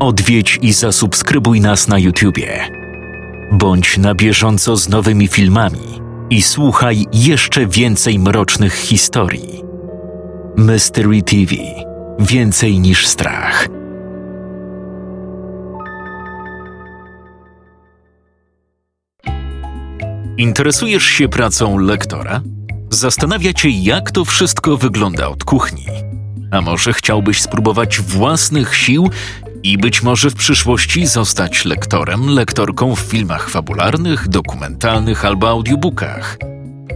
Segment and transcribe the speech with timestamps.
[0.00, 2.68] Odwiedź i zasubskrybuj nas na YouTubie.
[3.52, 6.00] Bądź na bieżąco z nowymi filmami
[6.30, 9.62] i słuchaj jeszcze więcej mrocznych historii.
[10.56, 11.54] Mystery TV
[12.18, 13.68] Więcej niż strach.
[20.36, 22.42] Interesujesz się pracą lektora?
[22.90, 25.86] Zastanawia cię, jak to wszystko wygląda od kuchni.
[26.50, 29.10] A może chciałbyś spróbować własnych sił
[29.62, 36.38] i być może w przyszłości zostać lektorem, lektorką w filmach fabularnych, dokumentalnych albo audiobookach?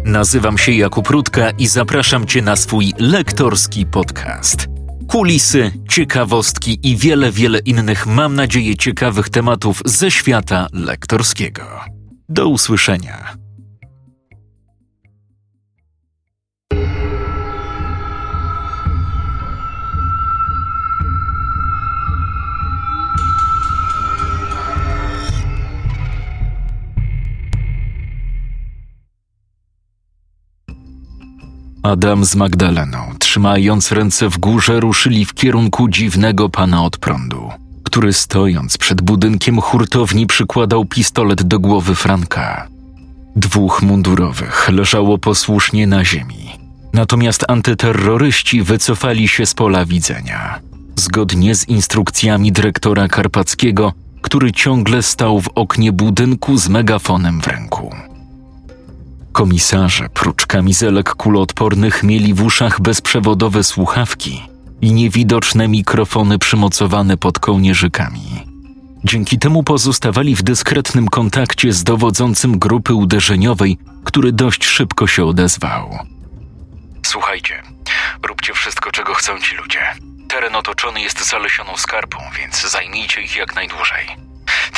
[0.05, 4.69] Nazywam się Jakub Rutka i zapraszam Cię na swój lektorski podcast.
[5.09, 11.63] Kulisy, ciekawostki i wiele, wiele innych, mam nadzieję, ciekawych tematów ze świata lektorskiego.
[12.29, 13.42] Do usłyszenia.
[31.83, 37.51] Adam z Magdaleną, trzymając ręce w górze, ruszyli w kierunku dziwnego pana od prądu,
[37.83, 42.69] który stojąc przed budynkiem hurtowni przykładał pistolet do głowy Franka.
[43.37, 46.51] Dwóch mundurowych leżało posłusznie na ziemi,
[46.93, 50.61] natomiast antyterroryści wycofali się z pola widzenia,
[50.97, 57.95] zgodnie z instrukcjami dyrektora Karpackiego, który ciągle stał w oknie budynku z megafonem w ręku.
[59.33, 64.43] Komisarze, prócz kamizelek kuloodpornych, mieli w uszach bezprzewodowe słuchawki
[64.81, 68.47] i niewidoczne mikrofony przymocowane pod kołnierzykami.
[69.05, 75.99] Dzięki temu pozostawali w dyskretnym kontakcie z dowodzącym grupy uderzeniowej, który dość szybko się odezwał.
[77.07, 77.63] Słuchajcie,
[78.29, 79.81] róbcie wszystko, czego chcą ci ludzie.
[80.29, 84.07] Teren otoczony jest zalesioną skarpą, więc zajmijcie ich jak najdłużej.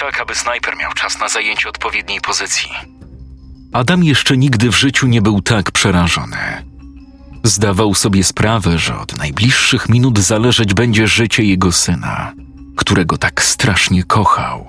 [0.01, 2.71] Tak, aby snajper miał czas na zajęcie odpowiedniej pozycji.
[3.75, 6.37] Adam jeszcze nigdy w życiu nie był tak przerażony.
[7.43, 12.33] Zdawał sobie sprawę, że od najbliższych minut zależeć będzie życie jego syna,
[12.77, 14.67] którego tak strasznie kochał.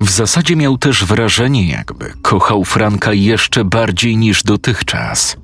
[0.00, 5.36] W zasadzie miał też wrażenie, jakby kochał Franka jeszcze bardziej niż dotychczas.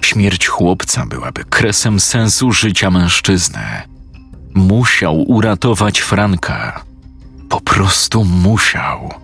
[0.00, 3.82] Śmierć chłopca byłaby kresem sensu życia mężczyzny.
[4.54, 6.84] Musiał uratować Franka.
[7.48, 9.14] Po prostu musiał.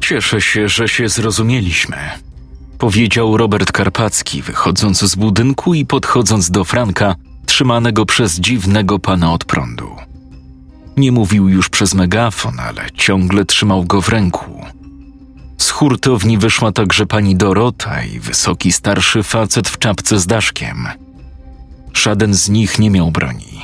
[0.00, 1.96] Cieszę się, że się zrozumieliśmy,
[2.78, 7.14] powiedział Robert Karpacki, wychodząc z budynku i podchodząc do Franka,
[7.46, 9.90] trzymanego przez dziwnego pana od prądu.
[10.96, 14.66] Nie mówił już przez megafon, ale ciągle trzymał go w ręku.
[15.58, 20.88] Z hurtowni wyszła także pani Dorota i wysoki starszy facet w czapce z daszkiem.
[21.94, 23.60] Żaden z nich nie miał broni.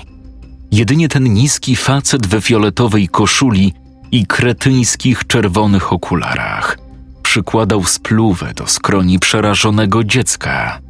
[0.71, 3.75] Jedynie ten niski facet we fioletowej koszuli
[4.11, 6.79] i kretyńskich czerwonych okularach.
[7.23, 10.81] Przykładał spluwę do skroni przerażonego dziecka.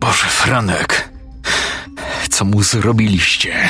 [0.00, 1.08] Boże, Franek,
[2.30, 3.68] co mu zrobiliście?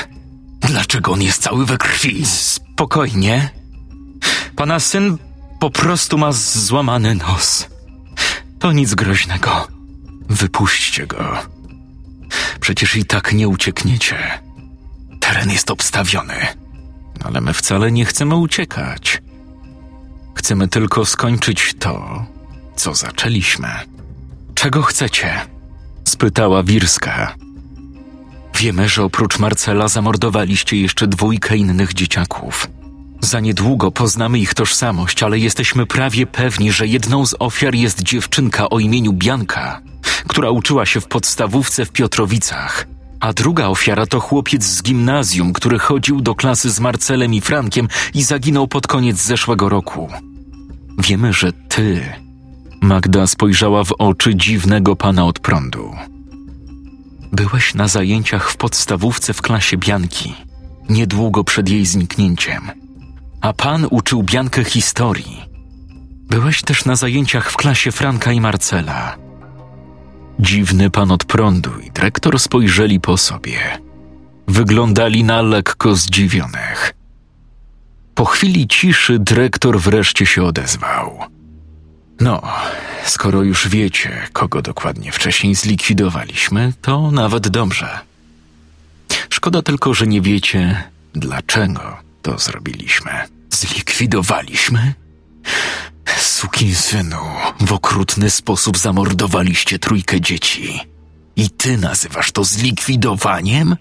[0.60, 2.26] Dlaczego on jest cały we krwi?
[2.26, 3.50] Spokojnie.
[4.56, 5.18] Pana syn
[5.60, 7.68] po prostu ma złamany nos.
[8.58, 9.68] To nic groźnego.
[10.28, 11.38] Wypuśćcie go.
[12.60, 14.16] Przecież i tak nie uciekniecie.
[15.20, 16.63] Teren jest obstawiony
[17.24, 19.22] ale my wcale nie chcemy uciekać.
[20.34, 22.26] Chcemy tylko skończyć to,
[22.76, 23.68] co zaczęliśmy.
[24.54, 25.40] Czego chcecie?
[26.04, 27.34] spytała Wirska.
[28.60, 32.68] Wiemy, że oprócz Marcela zamordowaliście jeszcze dwójkę innych dzieciaków.
[33.20, 38.70] Za niedługo poznamy ich tożsamość, ale jesteśmy prawie pewni, że jedną z ofiar jest dziewczynka
[38.70, 39.80] o imieniu Bianka,
[40.28, 42.93] która uczyła się w podstawówce w Piotrowicach
[43.24, 47.88] a druga ofiara to chłopiec z gimnazjum, który chodził do klasy z Marcelem i Frankiem
[48.14, 50.08] i zaginął pod koniec zeszłego roku.
[50.98, 52.12] Wiemy, że ty.
[52.80, 55.92] Magda spojrzała w oczy dziwnego pana od prądu.
[57.32, 60.34] Byłeś na zajęciach w podstawówce w klasie Bianki,
[60.88, 62.70] niedługo przed jej zniknięciem.
[63.40, 65.40] A pan uczył Biankę historii.
[66.30, 69.16] Byłeś też na zajęciach w klasie Franka i Marcela.
[70.44, 73.58] Dziwny pan od prądu i dyrektor spojrzeli po sobie.
[74.48, 76.94] Wyglądali na lekko zdziwionych.
[78.14, 81.18] Po chwili ciszy dyrektor wreszcie się odezwał.
[82.20, 82.42] No,
[83.04, 87.98] skoro już wiecie, kogo dokładnie wcześniej zlikwidowaliśmy, to nawet dobrze.
[89.30, 90.82] Szkoda tylko, że nie wiecie,
[91.12, 93.10] dlaczego to zrobiliśmy.
[93.50, 94.94] Zlikwidowaliśmy?
[96.34, 97.16] Sukinsynu,
[97.60, 100.80] w okrutny sposób zamordowaliście trójkę dzieci.
[101.36, 103.76] I ty nazywasz to zlikwidowaniem?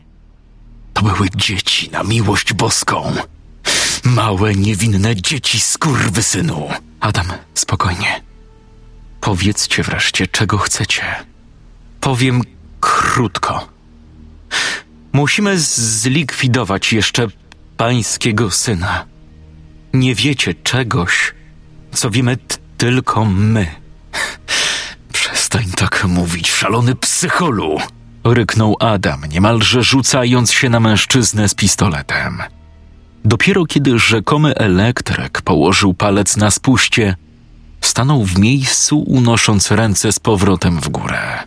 [0.93, 3.15] To były dzieci na miłość boską.
[4.03, 6.69] Małe, niewinne dzieci skurwysynu.
[6.99, 8.21] Adam, spokojnie.
[9.21, 11.03] Powiedzcie wreszcie, czego chcecie.
[11.99, 12.41] Powiem
[12.79, 13.67] krótko.
[15.13, 17.27] Musimy zlikwidować jeszcze
[17.77, 19.05] pańskiego syna.
[19.93, 21.33] Nie wiecie czegoś,
[21.93, 22.37] co wiemy
[22.77, 23.67] tylko my.
[25.13, 27.77] Przestań tak mówić, szalony psycholu!
[28.23, 32.43] Ryknął Adam, niemalże rzucając się na mężczyznę z pistoletem.
[33.25, 37.15] Dopiero kiedy rzekomy elektryk położył palec na spuście,
[37.81, 41.43] stanął w miejscu, unosząc ręce z powrotem w górę.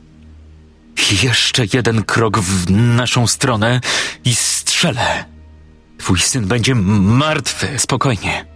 [1.22, 3.80] Jeszcze jeden krok w naszą stronę
[4.24, 5.24] i strzelę.
[5.98, 8.55] Twój syn będzie martwy, spokojnie.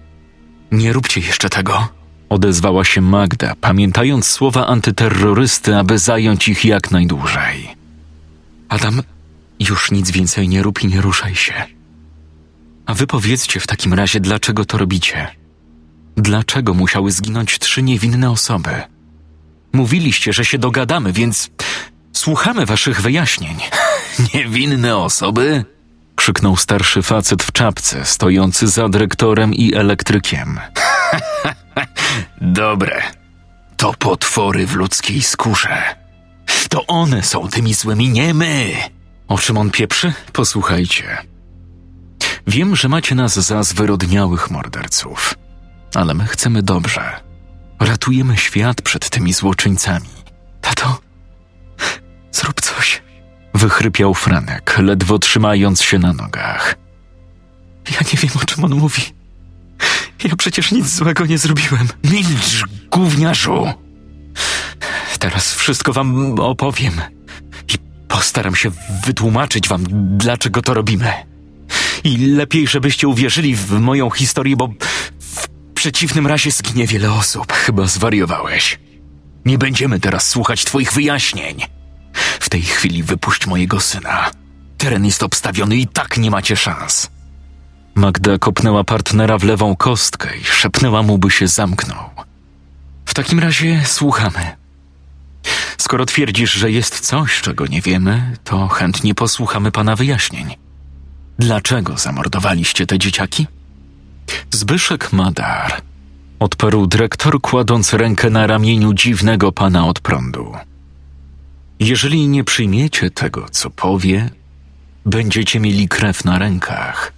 [0.73, 1.89] Nie róbcie jeszcze tego.
[2.29, 7.69] Odezwała się Magda, pamiętając słowa antyterrorysty, aby zająć ich jak najdłużej.
[8.69, 9.03] Adam,
[9.61, 11.55] już nic więcej nie rób i nie ruszaj się.
[12.87, 15.29] A wy powiedzcie w takim razie, dlaczego to robicie?
[16.17, 18.71] Dlaczego musiały zginąć trzy niewinne osoby?
[19.73, 21.51] Mówiliście, że się dogadamy, więc
[22.13, 23.57] słuchamy waszych wyjaśnień.
[24.35, 25.65] Niewinne osoby?
[26.31, 30.61] Krzyknął starszy facet w czapce, stojący za dyrektorem i elektrykiem.
[32.41, 33.03] Dobre.
[33.77, 35.83] To potwory w ludzkiej skórze.
[36.69, 38.73] To one są tymi złymi, nie my.
[39.29, 40.13] O czym on pieprzy?
[40.33, 41.19] Posłuchajcie.
[42.47, 45.35] Wiem, że macie nas za zwyrodniałych morderców,
[45.95, 47.21] ale my chcemy dobrze.
[47.81, 50.09] Ratujemy świat przed tymi złoczyńcami.
[50.61, 51.01] Tato,
[52.33, 53.03] zrób coś.
[53.55, 56.77] Wychrypiał Franek, ledwo trzymając się na nogach.
[57.91, 59.03] Ja nie wiem, o czym on mówi.
[60.25, 61.89] Ja przecież nic złego nie zrobiłem.
[62.05, 63.73] Milcz, gówniarzu!
[65.19, 66.93] Teraz wszystko wam opowiem
[67.75, 68.71] i postaram się
[69.07, 69.85] wytłumaczyć wam,
[70.19, 71.13] dlaczego to robimy.
[72.05, 74.69] I lepiej, żebyście uwierzyli w moją historię, bo
[75.21, 77.53] w przeciwnym razie zginie wiele osób.
[77.53, 78.79] Chyba zwariowałeś.
[79.45, 81.61] Nie będziemy teraz słuchać twoich wyjaśnień.
[82.41, 84.31] W tej chwili wypuść mojego syna.
[84.79, 87.11] Teren jest obstawiony i tak nie macie szans.
[87.95, 92.11] Magda kopnęła partnera w lewą kostkę i szepnęła mu, by się zamknął.
[93.07, 94.57] W takim razie słuchamy.
[95.79, 100.57] Skoro twierdzisz, że jest coś, czego nie wiemy, to chętnie posłuchamy pana wyjaśnień.
[101.39, 103.47] Dlaczego zamordowaliście te dzieciaki?
[104.51, 105.83] Zbyszek Madar,
[106.39, 110.55] odparł dyrektor, kładąc rękę na ramieniu dziwnego pana od prądu.
[111.81, 114.31] Jeżeli nie przyjmiecie tego, co powie,
[115.07, 117.13] będziecie mieli krew na rękach.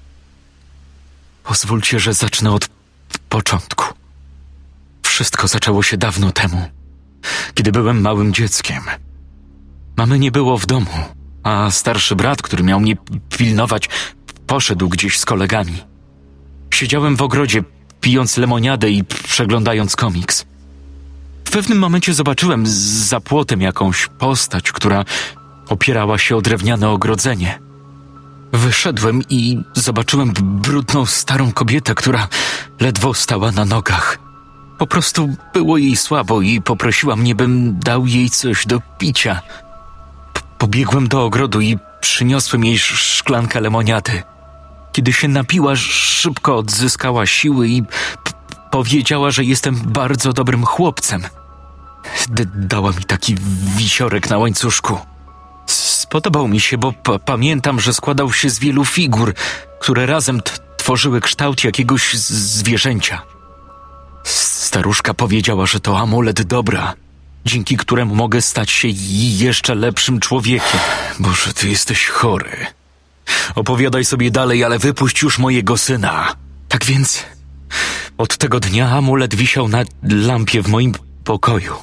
[1.44, 2.68] Pozwólcie, że zacznę od
[3.28, 3.84] początku.
[5.02, 6.66] Wszystko zaczęło się dawno temu,
[7.54, 8.82] kiedy byłem małym dzieckiem.
[9.96, 11.04] Mamy nie było w domu,
[11.42, 12.96] a starszy brat, który miał mnie
[13.36, 13.88] pilnować,
[14.46, 15.82] poszedł gdzieś z kolegami.
[16.74, 17.62] Siedziałem w ogrodzie,
[18.00, 20.51] pijąc lemoniadę i przeglądając komiks.
[21.44, 25.04] W pewnym momencie zobaczyłem za płotem jakąś postać, która
[25.68, 27.58] opierała się o drewniane ogrodzenie.
[28.52, 32.28] Wyszedłem i zobaczyłem brudną starą kobietę, która
[32.80, 34.18] ledwo stała na nogach.
[34.78, 39.40] Po prostu było jej słabo i poprosiła mnie, bym dał jej coś do picia.
[40.32, 44.22] P- pobiegłem do ogrodu i przyniosłem jej sz- szklankę lemoniady.
[44.92, 47.82] Kiedy się napiła, szybko odzyskała siły i
[48.72, 51.22] powiedziała, że jestem bardzo dobrym chłopcem.
[52.28, 53.36] D- dała mi taki
[53.76, 54.98] wisiorek na łańcuszku.
[55.66, 56.92] Spodobał mi się, bo
[57.24, 59.34] pamiętam, że składał się z wielu figur,
[59.80, 60.40] które razem
[60.76, 63.22] tworzyły kształt jakiegoś zwierzęcia.
[64.24, 66.94] Staruszka powiedziała, że to amulet dobra,
[67.44, 68.88] dzięki któremu mogę stać się
[69.44, 70.80] jeszcze lepszym człowiekiem.
[71.18, 72.66] Boże, ty jesteś chory.
[73.54, 76.36] Opowiadaj sobie dalej, ale wypuść już mojego syna.
[76.68, 77.24] Tak więc,
[78.18, 80.92] od tego dnia amulet wisiał na lampie w moim
[81.24, 81.74] pokoju.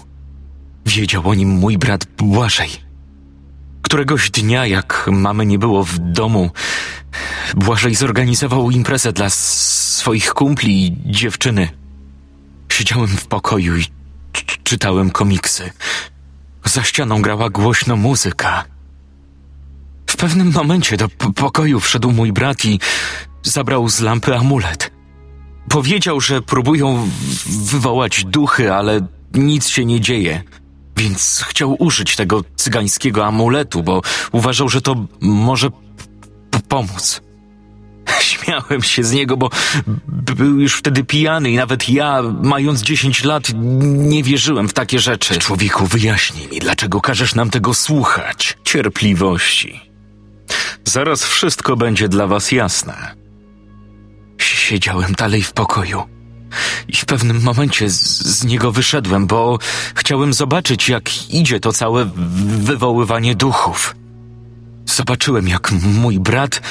[0.85, 2.69] Wiedział o nim mój brat Błażej.
[3.81, 6.51] Któregoś dnia, jak mamy nie było w domu,
[7.55, 11.69] Błażej zorganizował imprezę dla swoich kumpli i dziewczyny.
[12.71, 13.85] Siedziałem w pokoju i
[14.63, 15.71] czytałem komiksy.
[16.65, 18.65] Za ścianą grała głośno muzyka.
[20.09, 22.79] W pewnym momencie do pokoju wszedł mój brat i
[23.43, 24.91] zabrał z lampy amulet.
[25.69, 27.09] Powiedział, że próbują
[27.45, 30.43] wywołać duchy, ale nic się nie dzieje.
[30.97, 35.69] Więc chciał użyć tego cygańskiego amuletu, bo uważał, że to może
[36.67, 37.21] pomóc.
[38.21, 39.49] Śmiałem się z niego, bo
[40.07, 43.51] był już wtedy pijany i nawet ja, mając 10 lat,
[43.83, 45.37] nie wierzyłem w takie rzeczy.
[45.37, 48.57] Człowieku, wyjaśnij mi, dlaczego każesz nam tego słuchać?
[48.63, 49.81] Cierpliwości.
[50.85, 53.18] Zaraz wszystko będzie dla was jasne.
[54.39, 56.03] Siedziałem dalej w pokoju
[56.87, 59.59] i w pewnym momencie z, z niego wyszedłem, bo
[59.95, 62.05] chciałem zobaczyć, jak idzie to całe
[62.59, 63.95] wywoływanie duchów.
[64.85, 66.61] Zobaczyłem, jak mój brat,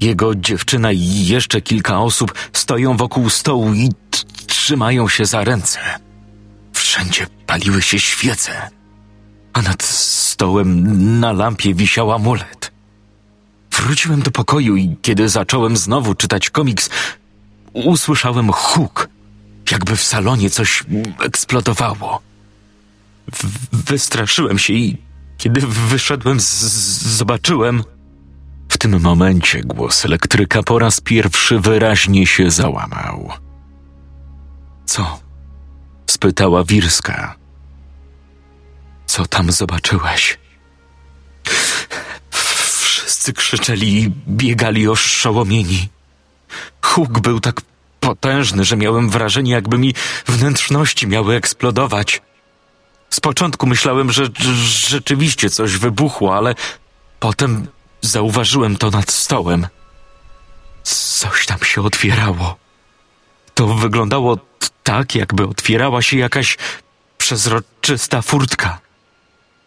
[0.00, 3.90] jego dziewczyna i jeszcze kilka osób stoją wokół stołu i
[4.46, 5.80] trzymają się za ręce.
[6.72, 8.70] Wszędzie paliły się świece,
[9.52, 12.71] a nad stołem na lampie wisiał amulet.
[13.72, 16.90] Wróciłem do pokoju i kiedy zacząłem znowu czytać komiks,
[17.72, 19.08] usłyszałem huk,
[19.70, 20.84] jakby w salonie coś
[21.20, 22.20] eksplodowało.
[23.32, 24.98] W wystraszyłem się i
[25.38, 27.82] kiedy wyszedłem, zobaczyłem.
[28.68, 33.30] W tym momencie głos elektryka po raz pierwszy wyraźnie się załamał.
[34.84, 35.20] Co?
[36.06, 37.34] spytała Wirska.
[39.06, 40.38] Co tam zobaczyłeś?
[43.22, 45.88] Wszyscy krzyczeli i biegali oszołomieni.
[46.82, 47.60] Huk był tak
[48.00, 49.94] potężny, że miałem wrażenie, jakby mi
[50.26, 52.22] wnętrzności miały eksplodować.
[53.10, 54.24] Z początku myślałem, że,
[54.64, 56.54] rzeczywiście coś wybuchło, ale
[57.20, 57.66] potem
[58.00, 59.66] zauważyłem to nad stołem.
[60.82, 62.56] Coś tam się otwierało.
[63.54, 64.38] To wyglądało
[64.82, 66.56] tak, jakby otwierała się jakaś
[67.18, 68.80] przezroczysta furtka.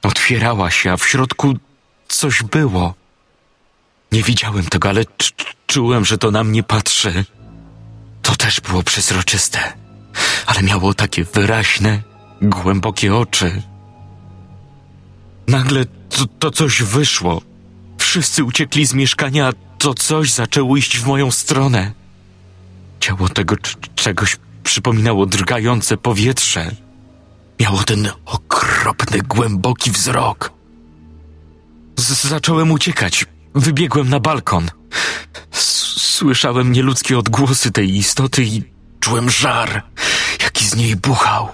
[0.04, 1.54] Otwierała się, a w środku
[2.08, 3.05] coś było.
[4.12, 5.04] Nie widziałem tego, ale
[5.68, 7.26] czułem, że to na mnie patrzy.
[8.22, 9.74] To też było przezroczyste,
[10.46, 12.02] ale miało takie wyraźne,
[12.42, 13.62] głębokie oczy.
[15.48, 17.42] Nagle to, to coś wyszło.
[17.98, 21.92] Wszyscy uciekli z mieszkania, a to coś zaczęło iść w moją stronę.
[23.00, 23.56] Ciało tego
[23.96, 26.72] czegoś przypominało drgające powietrze.
[27.60, 30.52] Miało ten okropny, głęboki wzrok.
[31.98, 33.26] Z zacząłem uciekać.
[33.56, 34.68] Wybiegłem na balkon.
[35.52, 38.64] Słyszałem nieludzkie odgłosy tej istoty i
[39.00, 39.84] czułem żar,
[40.44, 41.48] jaki z niej buchał.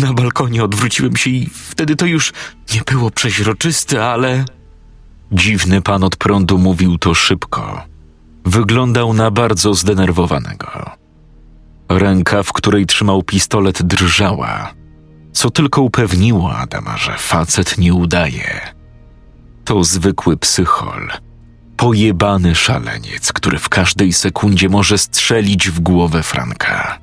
[0.00, 2.32] Na balkonie odwróciłem się i wtedy to już
[2.74, 4.44] nie było przeźroczyste, ale.
[5.32, 7.82] Dziwny pan od prądu mówił to szybko.
[8.44, 10.90] Wyglądał na bardzo zdenerwowanego.
[11.88, 14.74] Ręka, w której trzymał pistolet, drżała,
[15.32, 18.79] co tylko upewniło Adama, że facet nie udaje.
[19.70, 21.10] To zwykły psychol,
[21.76, 26.98] pojebany szaleniec, który w każdej sekundzie może strzelić w głowę Franka.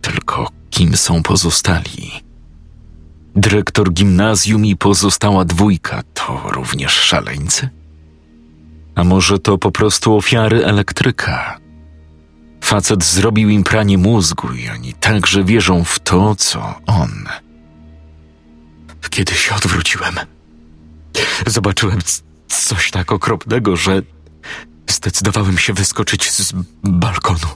[0.00, 2.10] Tylko kim są pozostali?
[3.36, 7.68] Dyrektor gimnazjum i pozostała dwójka to również szaleńcy?
[8.94, 11.58] A może to po prostu ofiary elektryka?
[12.60, 17.10] Facet zrobił im pranie mózgu i oni także wierzą w to, co on.
[19.10, 20.14] Kiedy się odwróciłem,
[21.46, 21.98] zobaczyłem
[22.48, 24.02] coś tak okropnego, że
[24.86, 26.52] zdecydowałem się wyskoczyć z
[26.82, 27.48] balkonu.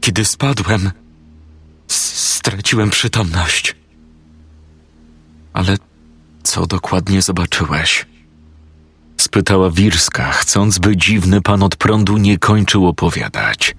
[0.00, 0.90] Kiedy spadłem,
[1.88, 3.76] straciłem przytomność.
[5.52, 5.76] Ale
[6.42, 8.06] co dokładnie zobaczyłeś?
[9.16, 13.74] spytała Wirska, chcąc, by dziwny pan od prądu nie kończył opowiadać,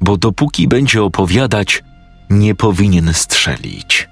[0.00, 1.82] bo dopóki będzie opowiadać,
[2.30, 4.08] nie powinien strzelić.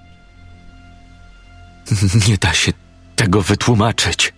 [2.28, 2.72] Nie da się
[3.18, 4.32] tego wytłumaczyć.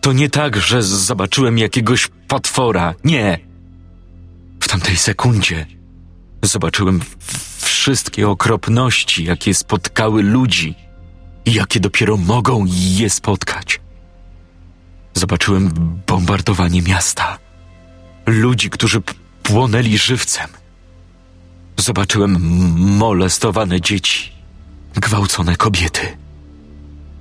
[0.00, 2.94] To nie tak, że zobaczyłem jakiegoś potwora.
[3.04, 3.38] Nie.
[4.60, 5.66] W tamtej sekundzie
[6.42, 7.00] zobaczyłem
[7.58, 10.74] wszystkie okropności, jakie spotkały ludzi
[11.44, 13.80] i jakie dopiero mogą je spotkać.
[15.14, 15.70] Zobaczyłem
[16.06, 17.38] bombardowanie miasta,
[18.26, 19.02] ludzi, którzy
[19.42, 20.48] płonęli żywcem.
[21.76, 22.40] Zobaczyłem
[22.76, 24.32] molestowane dzieci,
[24.94, 26.20] gwałcone kobiety.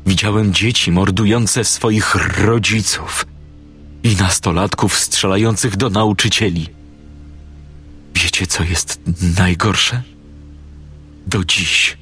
[0.06, 3.26] Widziałem dzieci mordujące swoich rodziców
[4.04, 6.68] i nastolatków strzelających do nauczycieli.
[8.16, 9.00] Wiecie, co jest
[9.38, 10.02] najgorsze?
[11.28, 11.98] Do dziś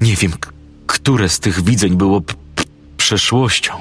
[0.00, 0.32] nie wiem,
[0.86, 2.22] które z tych widzeń było
[2.96, 3.72] przeszłością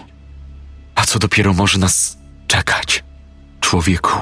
[0.95, 3.03] a co dopiero może nas czekać?
[3.59, 4.19] Człowieku,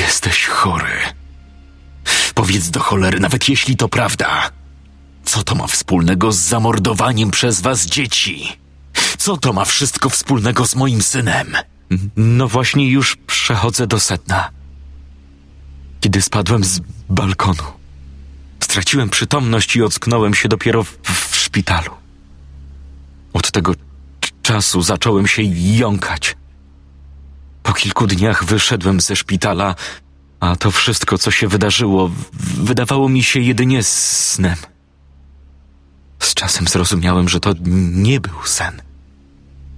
[0.00, 0.98] jesteś chory.
[2.34, 4.50] Powiedz do cholery, nawet jeśli to prawda.
[5.24, 8.58] Co to ma wspólnego z zamordowaniem przez was dzieci?
[9.18, 11.56] Co to ma wszystko wspólnego z moim synem?
[12.16, 14.50] No właśnie już przechodzę do sedna.
[16.00, 17.62] Kiedy spadłem z balkonu,
[18.60, 21.90] straciłem przytomność i ocknąłem się dopiero w, w szpitalu.
[23.32, 23.74] Od tego
[24.42, 25.42] czasu zacząłem się
[25.76, 26.36] jąkać.
[27.62, 29.74] Po kilku dniach wyszedłem ze szpitala,
[30.40, 32.10] a to wszystko, co się wydarzyło,
[32.54, 34.56] wydawało mi się jedynie snem.
[36.22, 37.54] Z czasem zrozumiałem, że to
[37.92, 38.82] nie był sen.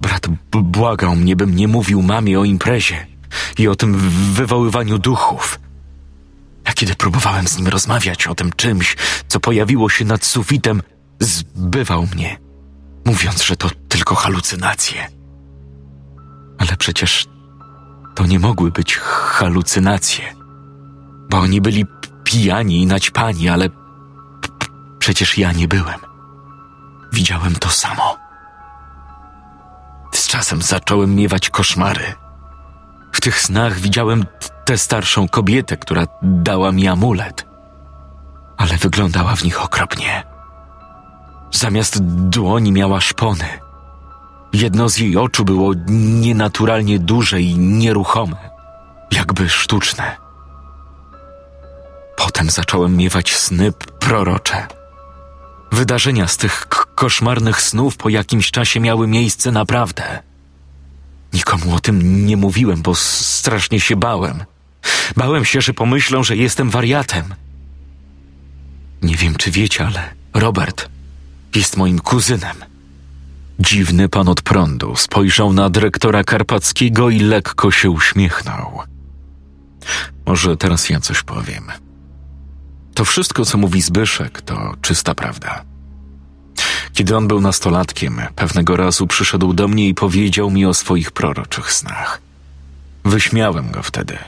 [0.01, 3.07] Brat błagał mnie, bym nie mówił mamie o imprezie
[3.59, 3.95] i o tym
[4.35, 5.61] wywoływaniu duchów.
[6.65, 8.97] A kiedy próbowałem z nim rozmawiać o tym czymś,
[9.29, 10.83] co pojawiło się nad sufitem,
[11.21, 12.39] zbywał mnie,
[13.05, 15.07] mówiąc, że to tylko halucynacje.
[16.59, 17.27] Ale przecież
[18.15, 20.25] to nie mogły być halucynacje,
[21.31, 21.87] bo oni byli
[22.25, 23.69] pijani i naćpani, ale
[24.99, 26.14] przecież ja nie byłem.
[27.15, 28.17] Widziałem to samo.
[30.15, 32.15] Z czasem zacząłem miewać koszmary.
[33.13, 34.25] W tych snach widziałem
[34.65, 37.47] tę starszą kobietę, która dała mi amulet,
[38.57, 40.25] ale wyglądała w nich okropnie.
[41.53, 43.49] Zamiast dłoni miała szpony.
[44.53, 48.37] Jedno z jej oczu było nienaturalnie duże i nieruchome,
[49.11, 50.17] jakby sztuczne.
[52.17, 54.67] Potem zacząłem miewać sny prorocze.
[55.75, 60.23] Wydarzenia z tych koszmarnych snów po jakimś czasie miały miejsce naprawdę.
[61.33, 64.45] Nikomu o tym nie mówiłem, bo strasznie się bałem.
[65.17, 67.35] Bałem się, że pomyślą, że jestem wariatem.
[69.03, 70.89] Nie wiem, czy wiecie, ale Robert
[71.55, 72.57] jest moim kuzynem.
[73.59, 78.81] Dziwny pan od prądu spojrzał na dyrektora Karpackiego i lekko się uśmiechnął.
[80.27, 81.84] Może teraz ja coś powiem.
[82.95, 85.65] To wszystko, co mówi Zbyszek, to czysta prawda.
[86.93, 91.73] Kiedy on był nastolatkiem, pewnego razu przyszedł do mnie i powiedział mi o swoich proroczych
[91.73, 92.21] snach.
[93.05, 94.19] Wyśmiałem go wtedy.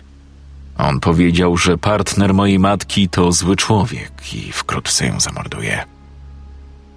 [0.79, 5.85] On powiedział, że partner mojej matki to zły człowiek i wkrótce ją zamorduje.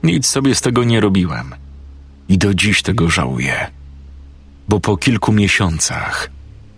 [0.04, 1.56] Nic sobie z tego nie robiłem
[2.30, 3.68] i do dziś tego żałuję,
[4.70, 6.30] bo po kilku miesiącach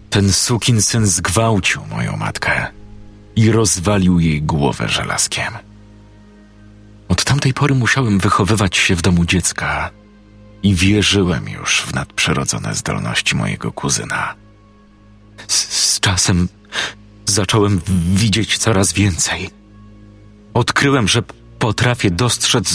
[0.10, 2.68] ten sukinsyn zgwałcił moją matkę
[3.36, 5.54] i rozwalił jej głowę żelazkiem.
[7.10, 9.90] Od tamtej pory musiałem wychowywać się w domu dziecka
[10.64, 14.36] i wierzyłem już w nadprzyrodzone zdolności mojego kuzyna.
[15.48, 16.48] Z, z czasem
[17.26, 17.82] zacząłem
[18.14, 19.50] widzieć coraz więcej.
[20.53, 21.24] Odkryłem, że
[21.60, 22.74] potrafię dostrzec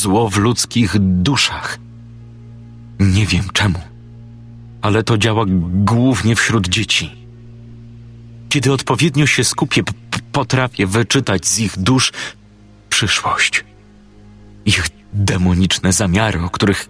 [0.00, 1.78] zło w ludzkich duszach.
[3.00, 3.80] Nie wiem czemu,
[4.82, 5.44] ale to działa
[5.84, 7.10] głównie wśród dzieci.
[8.48, 9.82] Kiedy odpowiednio się skupię,
[10.32, 12.12] potrafię wyczytać z ich dusz
[12.88, 13.64] przyszłość.
[14.64, 16.88] Ich demoniczne zamiary, o których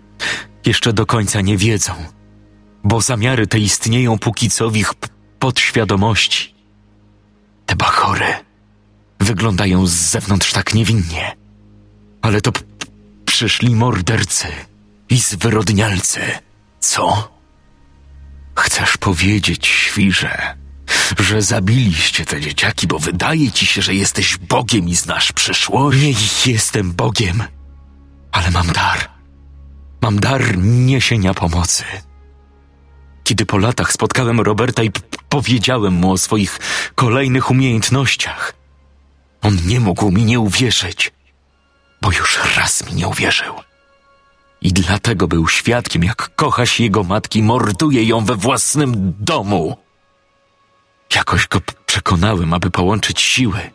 [0.66, 1.92] jeszcze do końca nie wiedzą,
[2.84, 4.94] bo zamiary te istnieją póki co w ich
[5.38, 6.54] podświadomości.
[7.66, 8.26] Te bachory
[9.20, 11.36] wyglądają z zewnątrz tak niewinnie,
[12.22, 12.52] ale to
[13.24, 14.48] przyszli mordercy
[15.08, 16.20] i zwyrodnialcy.
[16.80, 17.32] Co?
[18.56, 20.56] Chcesz powiedzieć, świrze,
[21.18, 25.98] że zabiliście te dzieciaki, bo wydaje ci się, że jesteś Bogiem i znasz przyszłość?
[26.46, 27.42] Nie jestem Bogiem,
[28.32, 29.10] ale mam dar.
[30.02, 31.84] Mam dar niesienia pomocy.
[33.24, 34.90] Kiedy po latach spotkałem Roberta i
[35.28, 36.58] powiedziałem mu o swoich
[36.94, 38.54] kolejnych umiejętnościach,
[39.42, 41.12] on nie mógł mi nie uwierzyć,
[42.02, 43.54] bo już raz mi nie uwierzył.
[44.62, 49.76] I dlatego był świadkiem, jak kochaś jego matki morduje ją we własnym domu.
[51.14, 53.70] Jakoś go przekonałem, aby połączyć siły,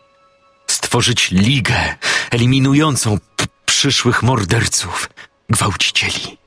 [0.67, 1.96] stworzyć ligę
[2.32, 3.19] eliminującą
[3.65, 5.10] przyszłych morderców,
[5.50, 6.38] gwałcicieli.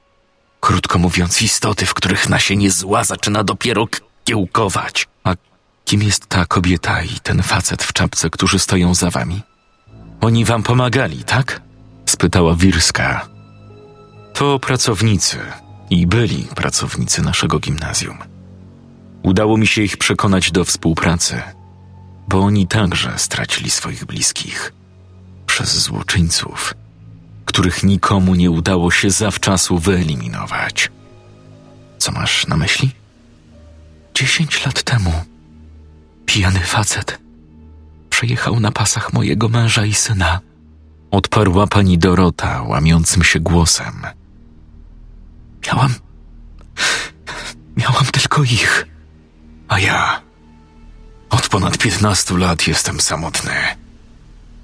[0.60, 3.86] Krótko mówiąc, istoty, w których nasienie zła zaczyna dopiero
[4.24, 5.08] kiełkować.
[5.24, 5.34] A
[5.84, 9.42] kim jest ta kobieta i ten facet w czapce, którzy stoją za wami?
[10.20, 11.62] Oni wam pomagali, tak?
[12.06, 13.28] spytała Wirska.
[14.34, 15.38] To pracownicy
[15.90, 18.35] i byli pracownicy naszego gimnazjum.
[19.26, 21.42] Udało mi się ich przekonać do współpracy,
[22.28, 24.72] bo oni także stracili swoich bliskich
[25.46, 26.74] przez złoczyńców,
[27.44, 30.90] których nikomu nie udało się zawczasu wyeliminować.
[31.98, 32.90] Co masz na myśli?
[34.14, 35.12] Dziesięć lat temu
[36.26, 37.18] pijany facet
[38.10, 40.40] przejechał na pasach mojego męża i syna.
[41.10, 44.02] Odparła pani Dorota łamiącym się głosem.
[45.66, 45.94] Miałam.
[47.76, 48.95] Miałam tylko ich.
[49.68, 50.22] A ja.
[51.30, 53.52] Od ponad piętnastu lat jestem samotny,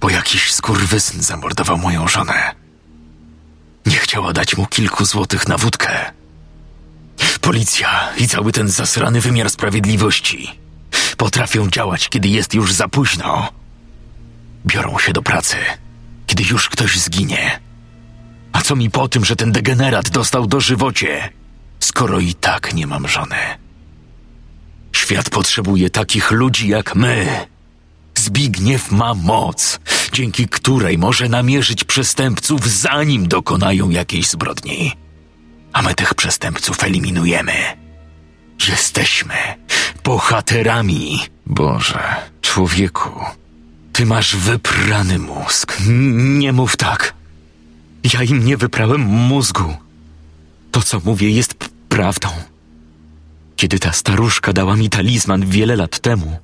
[0.00, 2.54] bo jakiś skurwysyn zamordował moją żonę.
[3.86, 6.12] Nie chciała dać mu kilku złotych na wódkę.
[7.40, 10.62] Policja i cały ten zasrany wymiar sprawiedliwości
[11.16, 13.48] potrafią działać, kiedy jest już za późno.
[14.66, 15.56] Biorą się do pracy,
[16.26, 17.60] kiedy już ktoś zginie.
[18.52, 21.30] A co mi po tym, że ten degenerat dostał dożywocie,
[21.80, 23.36] skoro i tak nie mam żony?
[24.92, 27.46] Świat potrzebuje takich ludzi jak my.
[28.14, 29.80] Zbigniew ma moc,
[30.12, 34.92] dzięki której może namierzyć przestępców, zanim dokonają jakiejś zbrodni.
[35.72, 37.52] a my tych przestępców eliminujemy.
[38.68, 39.34] Jesteśmy
[40.04, 41.18] bohaterami.
[41.46, 43.10] Boże, człowieku,
[43.92, 45.76] ty masz wyprany mózg.
[45.80, 47.14] N- Nie mów tak.
[48.14, 49.76] Ja im nie wyprałem mózgu.
[50.70, 51.54] To, co mówię, jest
[51.88, 52.28] prawdą.
[53.62, 56.38] Kiedy ta staruszka dała mi talizman wiele lat temu,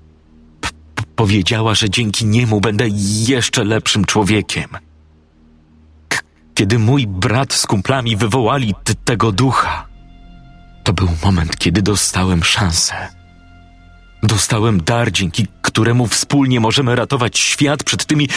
[1.16, 2.84] powiedziała, że dzięki niemu będę
[3.26, 4.68] jeszcze lepszym człowiekiem.
[6.08, 6.20] K-
[6.54, 9.86] kiedy mój brat z kumplami wywołali tego ducha,
[10.84, 13.08] to był moment, kiedy dostałem szansę.
[14.22, 18.28] Dostałem dar, dzięki któremu wspólnie możemy ratować świat przed tymi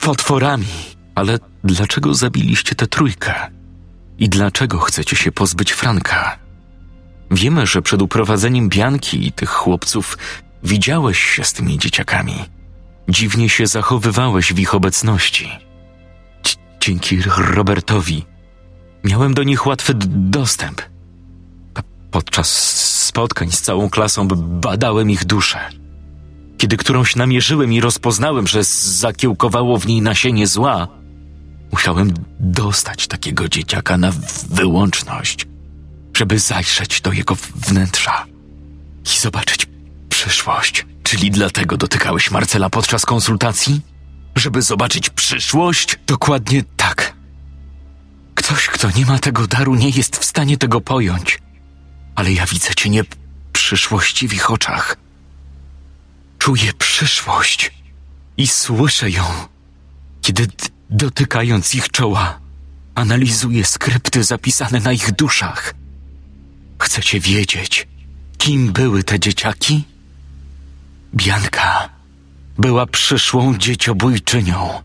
[0.00, 0.66] potworami.
[1.14, 3.34] Ale dlaczego zabiliście tę trójkę?
[4.18, 6.45] I dlaczego chcecie się pozbyć Franka?
[7.30, 10.18] Wiemy, że przed uprowadzeniem Bianki i tych chłopców
[10.62, 12.34] widziałeś się z tymi dzieciakami.
[13.08, 15.48] Dziwnie się zachowywałeś w ich obecności.
[16.80, 18.24] Dzięki Robertowi
[19.04, 20.82] miałem do nich łatwy dostęp.
[21.74, 22.48] P- Podczas
[23.06, 24.28] spotkań z całą klasą
[24.60, 25.58] badałem ich duszę.
[26.58, 30.88] Kiedy którąś namierzyłem i rozpoznałem, że zakiełkowało w niej nasienie zła,
[31.72, 34.12] musiałem dostać takiego dzieciaka na
[34.50, 35.46] wyłączność,
[36.16, 38.26] żeby zajrzeć do jego wnętrza
[39.04, 39.66] i zobaczyć
[40.08, 40.86] przyszłość.
[41.02, 43.80] Czyli dlatego dotykałeś Marcela podczas konsultacji?
[44.36, 45.98] Żeby zobaczyć przyszłość?
[46.06, 47.12] Dokładnie tak.
[48.34, 51.38] Ktoś, kto nie ma tego daru, nie jest w stanie tego pojąć.
[52.14, 53.02] Ale ja widzę cienie
[53.52, 54.96] przyszłości w ich oczach.
[56.38, 57.72] Czuję przyszłość
[58.36, 59.24] i słyszę ją,
[60.22, 60.46] kiedy
[60.90, 62.40] dotykając ich czoła,
[62.94, 65.74] analizuję skrypty zapisane na ich duszach.
[66.78, 67.88] Chcecie wiedzieć,
[68.38, 69.84] kim były te dzieciaki?
[71.14, 71.88] Bianka
[72.58, 74.82] była przyszłą dzieciobójczynią.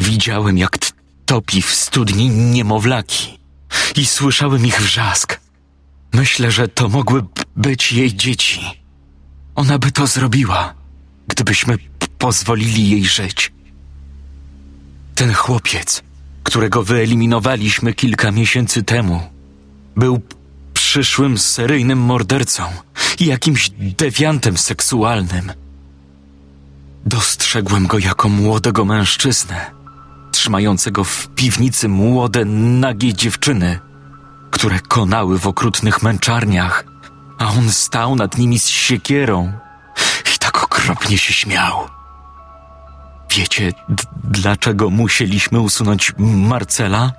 [0.00, 0.78] Widziałem, jak
[1.26, 3.38] topi w studni niemowlaki
[3.96, 5.40] i słyszałem ich wrzask.
[6.12, 7.24] Myślę, że to mogły
[7.56, 8.60] być jej dzieci.
[9.54, 10.74] Ona by to zrobiła,
[11.28, 11.78] gdybyśmy
[12.18, 13.52] pozwolili jej żyć.
[15.14, 16.02] Ten chłopiec,
[16.42, 19.20] którego wyeliminowaliśmy kilka miesięcy temu,
[19.96, 20.20] był
[20.96, 22.62] przyszłym seryjnym mordercą
[23.20, 25.52] i jakimś dewiantem seksualnym.
[27.06, 29.70] Dostrzegłem go jako młodego mężczyznę,
[30.32, 33.78] trzymającego w piwnicy młode, nagie dziewczyny,
[34.50, 36.84] które konały w okrutnych męczarniach,
[37.38, 39.52] a on stał nad nimi z siekierą
[40.34, 41.88] i tak okropnie się śmiał.
[43.30, 43.72] Wiecie,
[44.24, 47.12] dlaczego musieliśmy usunąć Marcela?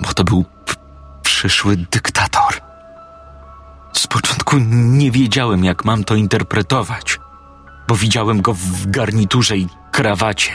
[0.00, 0.44] Bo to był
[1.44, 2.60] przyszły dyktator.
[3.92, 7.18] Z początku nie wiedziałem, jak mam to interpretować,
[7.88, 10.52] bo widziałem go w garniturze i krawacie,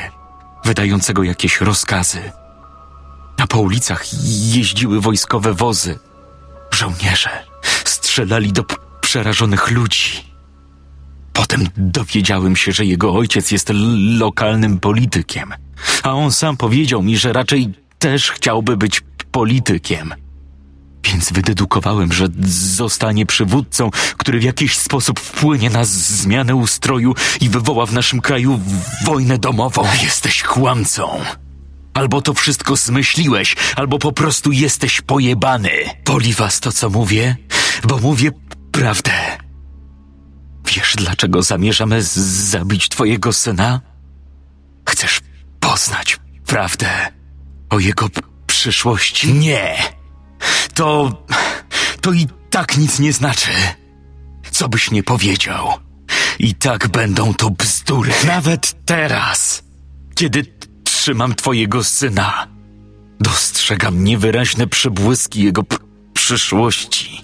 [0.65, 2.31] wydającego jakieś rozkazy.
[3.37, 4.05] A po ulicach
[4.53, 5.99] jeździły wojskowe wozy.
[6.71, 7.29] Żołnierze
[7.85, 8.63] strzelali do
[9.01, 10.23] przerażonych ludzi.
[11.33, 13.71] Potem dowiedziałem się, że jego ojciec jest
[14.19, 15.53] lokalnym politykiem,
[16.03, 20.13] a on sam powiedział mi, że raczej też chciałby być politykiem.
[21.03, 22.27] Więc wydedukowałem, że
[22.75, 28.59] zostanie przywódcą, który w jakiś sposób wpłynie na zmianę ustroju i wywoła w naszym kraju
[29.05, 29.83] wojnę domową.
[30.03, 31.19] Jesteś kłamcą.
[31.93, 35.69] Albo to wszystko zmyśliłeś, albo po prostu jesteś pojebany.
[36.05, 37.37] Boli was to, co mówię,
[37.87, 38.31] bo mówię
[38.71, 39.11] prawdę.
[40.75, 43.81] Wiesz, dlaczego zamierzamy zabić twojego syna?
[44.89, 45.21] Chcesz
[45.59, 47.11] poznać prawdę
[47.69, 48.09] o jego
[48.47, 49.33] przyszłości?
[49.33, 49.98] Nie!
[50.79, 51.11] To.
[52.01, 53.51] to i tak nic nie znaczy.
[54.51, 55.67] Co byś nie powiedział.
[56.39, 58.11] I tak będą to bzdury.
[58.27, 59.63] Nawet teraz,
[60.15, 60.45] kiedy
[60.83, 62.47] trzymam twojego syna,
[63.19, 65.63] dostrzegam niewyraźne przebłyski jego
[66.13, 67.21] przyszłości.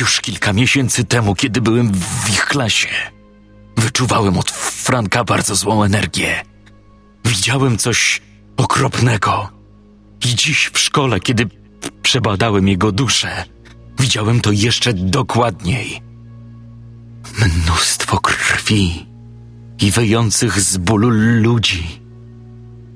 [0.00, 2.88] Już kilka miesięcy temu, kiedy byłem w ich klasie,
[3.76, 6.42] wyczuwałem od Franka bardzo złą energię.
[7.24, 8.22] Widziałem coś
[8.56, 9.48] okropnego.
[10.24, 11.58] I dziś w szkole, kiedy
[12.02, 13.44] przebadałem jego duszę,
[13.98, 16.02] widziałem to jeszcze dokładniej.
[17.38, 19.06] Mnóstwo krwi
[19.80, 21.08] i wyjących z bólu
[21.40, 22.00] ludzi.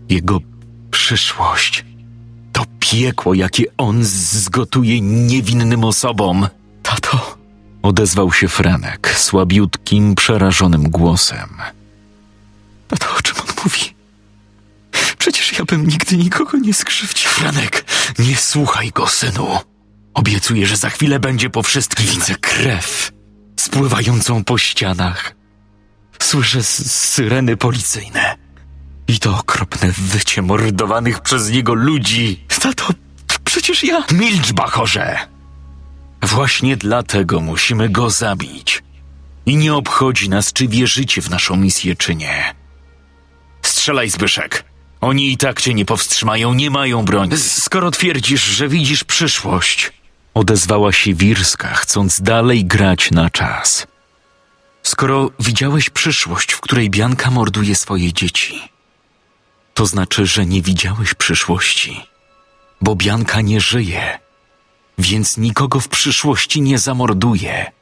[0.09, 0.39] Jego
[0.91, 1.85] przyszłość
[2.53, 6.49] to piekło, jakie on zgotuje niewinnym osobom.
[6.83, 7.39] Tato,
[7.83, 11.49] odezwał się Franek słabiutkim, przerażonym głosem.
[12.89, 14.02] Tato, o czym on mówi?
[15.53, 17.31] Przecież ja bym nigdy nikogo nie skrzywdził.
[17.31, 17.85] Franek,
[18.19, 19.59] nie słuchaj go, synu.
[20.15, 22.07] Obiecuję, że za chwilę będzie po wszystkim.
[22.07, 23.13] Widzę krew
[23.61, 25.35] spływającą po ścianach.
[26.23, 28.37] Słyszę syreny policyjne.
[29.09, 32.47] I to okropne wycie mordowanych przez niego ludzi.
[32.61, 32.89] Tato,
[33.45, 34.05] Przecież ja.
[34.13, 35.19] Milcz, bachorze!
[36.23, 38.83] Właśnie dlatego musimy go zabić.
[39.47, 42.55] I nie obchodzi nas, czy wierzycie w naszą misję, czy nie.
[43.63, 44.72] Strzelaj, Zbyszek.
[45.03, 47.39] Oni i tak cię nie powstrzymają, nie mają broni.
[47.39, 49.93] Skoro twierdzisz, że widzisz przyszłość,
[50.35, 53.87] odezwała się Wirska, chcąc dalej grać na czas.
[54.83, 58.63] Skoro widziałeś przyszłość, w której Bianka morduje swoje dzieci,
[59.75, 62.01] to znaczy, że nie widziałeś przyszłości,
[62.81, 64.19] bo Bianka nie żyje,
[64.99, 67.73] więc nikogo w przyszłości nie zamorduje.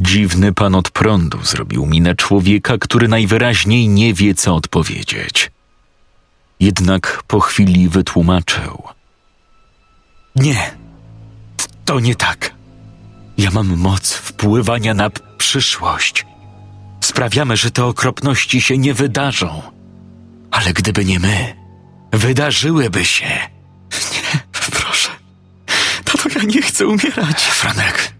[0.00, 5.50] Dziwny pan od prądu zrobił minę człowieka, który najwyraźniej nie wie, co odpowiedzieć.
[6.60, 8.82] Jednak po chwili wytłumaczył.
[10.36, 10.70] Nie,
[11.84, 12.54] to nie tak.
[13.38, 16.26] Ja mam moc wpływania na przyszłość.
[17.00, 19.62] Sprawiamy, że te okropności się nie wydarzą.
[20.50, 21.54] Ale gdyby nie my,
[22.12, 23.28] wydarzyłyby się.
[24.12, 25.08] Nie, proszę.
[26.04, 27.42] Tato, ja nie chcę umierać.
[27.42, 28.14] Franek,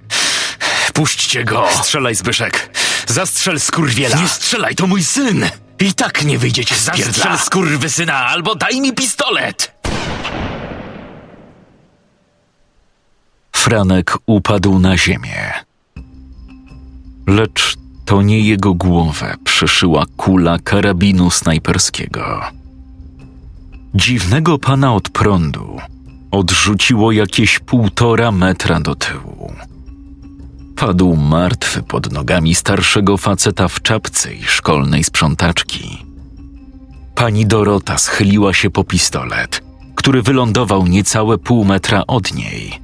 [0.93, 1.69] puśćcie go.
[1.83, 2.79] Strzelaj, Zbyszek.
[3.07, 4.21] Zastrzel skurwiela.
[4.21, 5.51] Nie strzelaj, to mój syn.
[5.81, 9.73] I tak nie wyjdziecie z Zastrzel skurwysyna, albo daj mi pistolet.
[13.53, 15.53] Franek upadł na ziemię.
[17.27, 22.41] Lecz to nie jego głowę przyszyła kula karabinu snajperskiego.
[23.95, 25.81] Dziwnego pana od prądu
[26.31, 29.53] odrzuciło jakieś półtora metra do tyłu.
[30.81, 36.05] Padł martwy pod nogami starszego faceta w czapce i szkolnej sprzątaczki.
[37.15, 39.63] Pani Dorota schyliła się po pistolet,
[39.95, 42.81] który wylądował niecałe pół metra od niej.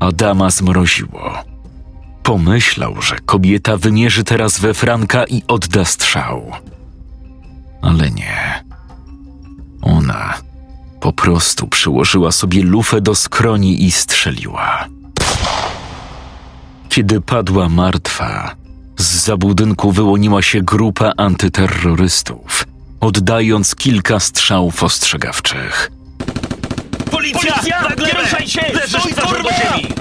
[0.00, 1.34] Adama zmroziło.
[2.22, 6.52] Pomyślał, że kobieta wymierzy teraz we Franka i odda strzał.
[7.82, 8.64] Ale nie.
[9.82, 10.34] Ona
[11.00, 14.95] po prostu przyłożyła sobie lufę do skroni i strzeliła.
[16.96, 18.54] Kiedy padła martwa,
[18.98, 22.64] z za budynku wyłoniła się grupa antyterrorystów,
[23.00, 25.90] oddając kilka strzałów ostrzegawczych.
[27.10, 27.54] Policja!
[27.54, 27.88] Policja!
[28.06, 28.60] Nie ruszaj się!
[28.74, 29.94] Leżysz do ziemi!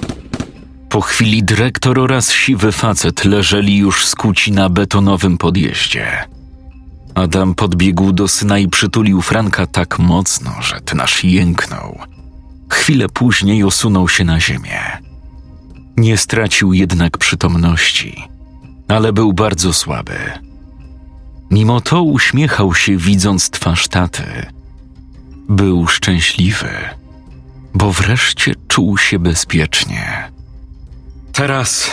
[0.90, 6.08] Po chwili dyrektor oraz siwy facet leżeli już skuci na betonowym podjeździe.
[7.16, 12.00] Adam podbiegł do syna i przytulił Franka tak mocno, że ten aż jęknął.
[12.70, 15.05] Chwilę później osunął się na ziemię.
[15.98, 18.24] Nie stracił jednak przytomności,
[18.88, 20.18] ale był bardzo słaby.
[21.52, 24.46] Mimo to uśmiechał się, widząc twarz taty.
[25.50, 26.70] Był szczęśliwy,
[27.74, 30.32] bo wreszcie czuł się bezpiecznie.
[31.34, 31.92] Teraz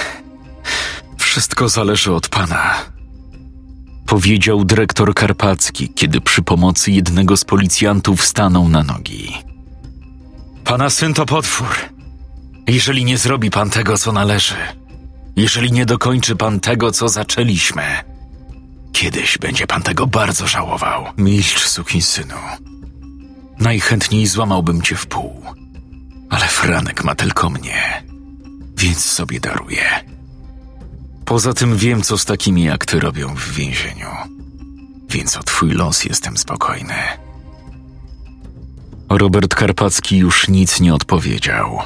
[1.18, 2.74] wszystko zależy od pana,
[4.06, 9.32] powiedział dyrektor Karpacki, kiedy przy pomocy jednego z policjantów stanął na nogi.
[10.64, 11.68] Pana syn to potwór.
[12.66, 14.56] Jeżeli nie zrobi pan tego, co należy,
[15.36, 17.82] jeżeli nie dokończy pan tego, co zaczęliśmy,
[18.92, 21.04] kiedyś będzie pan tego bardzo żałował.
[21.18, 21.68] Milcz,
[22.00, 22.34] synu.
[23.58, 25.42] Najchętniej złamałbym cię w pół,
[26.30, 28.02] ale Franek ma tylko mnie,
[28.76, 29.84] więc sobie daruję.
[31.24, 34.08] Poza tym wiem, co z takimi jak ty robią w więzieniu,
[35.08, 36.94] więc o twój los jestem spokojny.
[39.08, 41.82] Robert Karpacki już nic nie odpowiedział.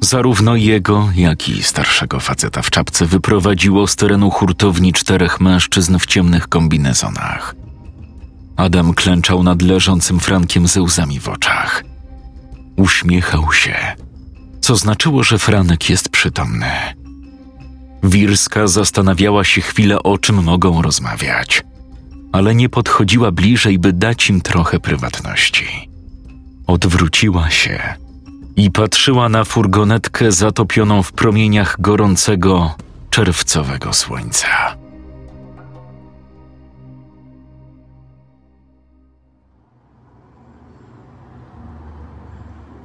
[0.00, 6.06] Zarówno jego, jak i starszego faceta w czapce wyprowadziło z terenu hurtowni czterech mężczyzn w
[6.06, 7.54] ciemnych kombinezonach.
[8.56, 11.84] Adam klęczał nad leżącym Frankiem ze łzami w oczach.
[12.76, 13.74] Uśmiechał się,
[14.60, 16.70] co znaczyło, że Franek jest przytomny.
[18.02, 21.64] Wirska zastanawiała się chwilę, o czym mogą rozmawiać,
[22.32, 25.90] ale nie podchodziła bliżej, by dać im trochę prywatności.
[26.66, 27.94] Odwróciła się
[28.60, 32.74] i patrzyła na furgonetkę zatopioną w promieniach gorącego,
[33.10, 34.48] czerwcowego słońca.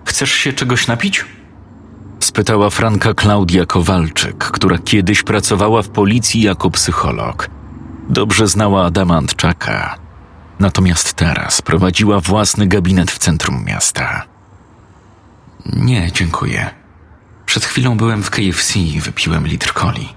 [0.05, 1.25] Chcesz się czegoś napić?
[2.19, 7.49] spytała Franka Klaudia Kowalczyk, która kiedyś pracowała w policji jako psycholog.
[8.09, 9.95] Dobrze znała Adama Antczaka,
[10.59, 14.35] natomiast teraz prowadziła własny gabinet w centrum miasta.
[15.73, 16.69] Nie, dziękuję.
[17.45, 20.10] Przed chwilą byłem w KFC i wypiłem litr coli.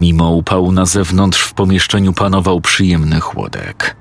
[0.00, 3.96] Mimo upału na zewnątrz w pomieszczeniu panował przyjemny chłodek.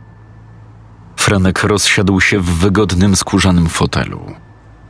[1.15, 4.21] Franek rozsiadł się w wygodnym skórzanym fotelu.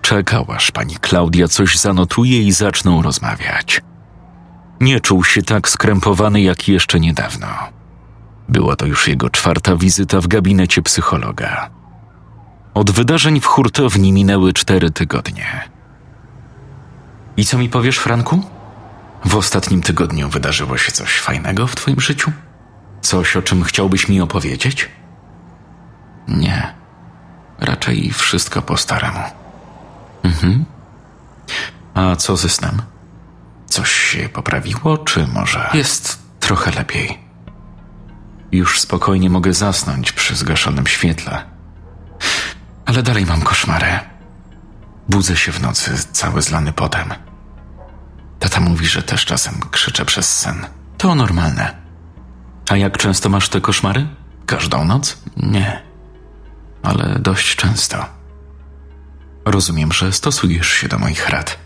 [0.01, 3.81] Czekał, aż pani Klaudia coś zanotuje i zaczną rozmawiać.
[4.79, 7.47] Nie czuł się tak skrępowany jak jeszcze niedawno.
[8.49, 11.80] Była to już jego czwarta wizyta w gabinecie psychologa.
[12.73, 15.69] Od wydarzeń w hurtowni minęły cztery tygodnie.
[17.37, 18.43] I co mi powiesz, Franku?
[19.25, 22.31] W ostatnim tygodniu wydarzyło się coś fajnego w Twoim życiu?
[23.01, 24.89] Coś, o czym chciałbyś mi opowiedzieć?
[26.27, 26.73] Nie.
[27.59, 29.19] Raczej wszystko po staremu.
[30.23, 30.65] Mhm.
[31.93, 32.81] A co ze snem?
[33.65, 37.17] Coś się poprawiło, czy może jest trochę lepiej?
[38.51, 41.50] Już spokojnie mogę zasnąć przy zgaszonym świetle.
[42.85, 43.99] Ale dalej mam koszmary.
[45.09, 47.13] Budzę się w nocy cały zlany potem.
[48.39, 50.67] Tata mówi, że też czasem krzyczę przez sen.
[50.97, 51.81] To normalne.
[52.69, 54.07] A jak często masz te koszmary?
[54.45, 55.17] Każdą noc?
[55.37, 55.81] Nie.
[56.83, 58.05] Ale dość często.
[59.45, 61.59] Rozumiem, że stosujesz się do moich rad.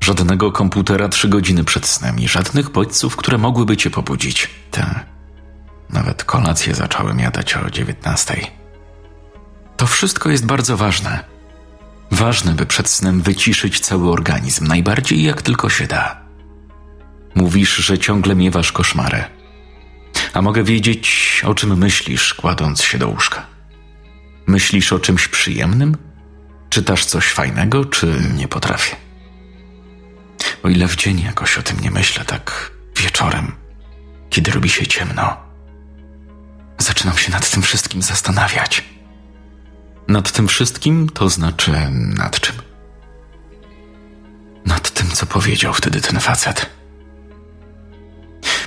[0.00, 4.50] Żadnego komputera trzy godziny przed snem i żadnych bodźców, które mogłyby cię pobudzić.
[4.70, 5.00] Te.
[5.90, 8.59] Nawet kolację zacząłem jadać o dziewiętnastej.
[9.80, 11.24] To wszystko jest bardzo ważne.
[12.10, 16.20] Ważne, by przed snem wyciszyć cały organizm, najbardziej jak tylko się da.
[17.34, 19.24] Mówisz, że ciągle miewasz koszmary.
[20.32, 23.46] A mogę wiedzieć, o czym myślisz, kładąc się do łóżka.
[24.46, 25.96] Myślisz o czymś przyjemnym?
[26.70, 28.96] Czytasz coś fajnego, czy nie potrafię?
[30.62, 33.52] O ile w dzień jakoś o tym nie myślę, tak wieczorem,
[34.30, 35.36] kiedy robi się ciemno,
[36.78, 38.99] zaczynam się nad tym wszystkim zastanawiać.
[40.10, 42.56] Nad tym wszystkim to znaczy nad czym?
[44.66, 46.70] Nad tym, co powiedział wtedy ten facet.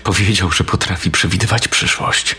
[0.03, 2.36] Powiedział, że potrafi przewidywać przyszłość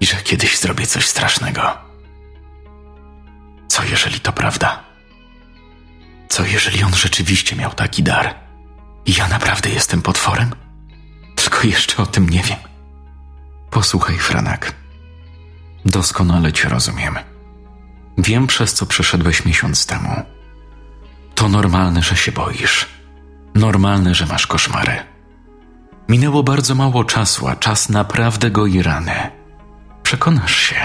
[0.00, 1.78] i że kiedyś zrobię coś strasznego.
[3.68, 4.84] Co jeżeli to prawda?
[6.28, 8.34] Co jeżeli on rzeczywiście miał taki dar
[9.06, 10.50] i ja naprawdę jestem potworem?
[11.36, 12.58] Tylko jeszcze o tym nie wiem.
[13.70, 14.74] Posłuchaj, Franek.
[15.84, 17.29] Doskonale cię rozumiem.
[18.22, 20.22] Wiem, przez co przeszedłeś miesiąc temu.
[21.34, 22.86] To normalne, że się boisz.
[23.54, 24.96] Normalne, że masz koszmary.
[26.08, 29.30] Minęło bardzo mało czasu, a czas naprawdę goi rany.
[30.02, 30.76] Przekonasz się.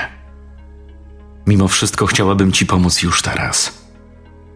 [1.48, 3.86] Mimo wszystko chciałabym ci pomóc już teraz.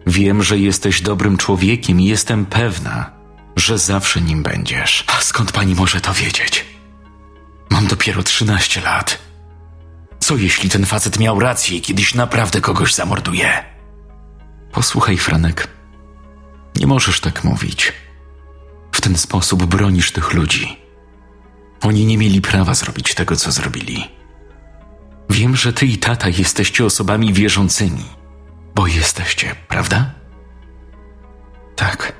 [0.06, 3.10] Wiem, że jesteś dobrym człowiekiem i jestem pewna,
[3.56, 5.04] że zawsze nim będziesz.
[5.06, 6.64] A skąd pani może to wiedzieć?
[7.70, 9.29] Mam dopiero 13 lat.
[10.20, 13.64] Co jeśli ten facet miał rację i kiedyś naprawdę kogoś zamorduje?
[14.72, 15.68] Posłuchaj, Franek.
[16.76, 17.92] Nie możesz tak mówić.
[18.92, 20.76] W ten sposób bronisz tych ludzi.
[21.82, 24.08] Oni nie mieli prawa zrobić tego, co zrobili.
[25.30, 28.04] Wiem, że ty i tata jesteście osobami wierzącymi,
[28.74, 30.10] bo jesteście, prawda?
[31.76, 32.12] Tak.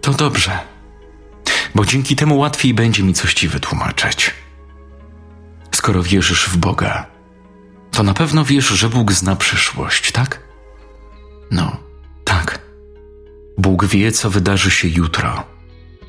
[0.00, 0.58] To dobrze,
[1.74, 4.34] bo dzięki temu łatwiej będzie mi coś ci wytłumaczyć.
[5.82, 7.06] Skoro wierzysz w Boga,
[7.90, 10.42] to na pewno wiesz, że Bóg zna przyszłość, tak?
[11.50, 11.76] No,
[12.24, 12.60] tak.
[13.58, 15.46] Bóg wie, co wydarzy się jutro,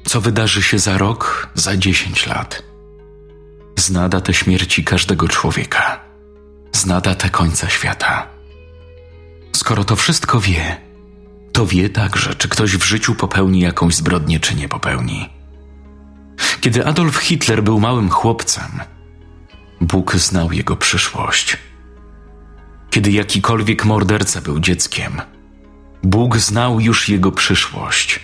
[0.06, 2.64] co wydarzy się za rok, za dziesięć lat.
[3.76, 6.00] Zna datę śmierci każdego człowieka,
[6.72, 8.28] zna datę końca świata.
[9.56, 10.82] Skoro to wszystko wie,
[11.52, 15.30] to wie także, czy ktoś w życiu popełni jakąś zbrodnię, czy nie popełni.
[16.62, 18.93] Kiedy Adolf Hitler był małym chłopcem,
[19.84, 21.58] Bóg znał jego przyszłość.
[22.90, 25.22] Kiedy jakikolwiek morderca był dzieckiem,
[26.04, 28.20] Bóg znał już jego przyszłość,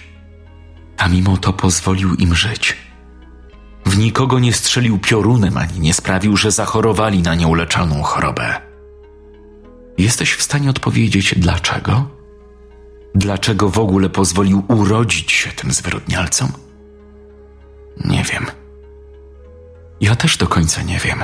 [0.97, 2.77] a mimo to pozwolił im żyć.
[3.85, 8.61] W nikogo nie strzelił piorunem ani nie sprawił, że zachorowali na nieuleczalną chorobę.
[9.97, 12.09] Jesteś w stanie odpowiedzieć dlaczego?
[13.15, 16.51] Dlaczego w ogóle pozwolił urodzić się tym zwyrodnialcom?
[18.05, 18.45] Nie wiem.
[20.01, 21.23] Ja też do końca nie wiem.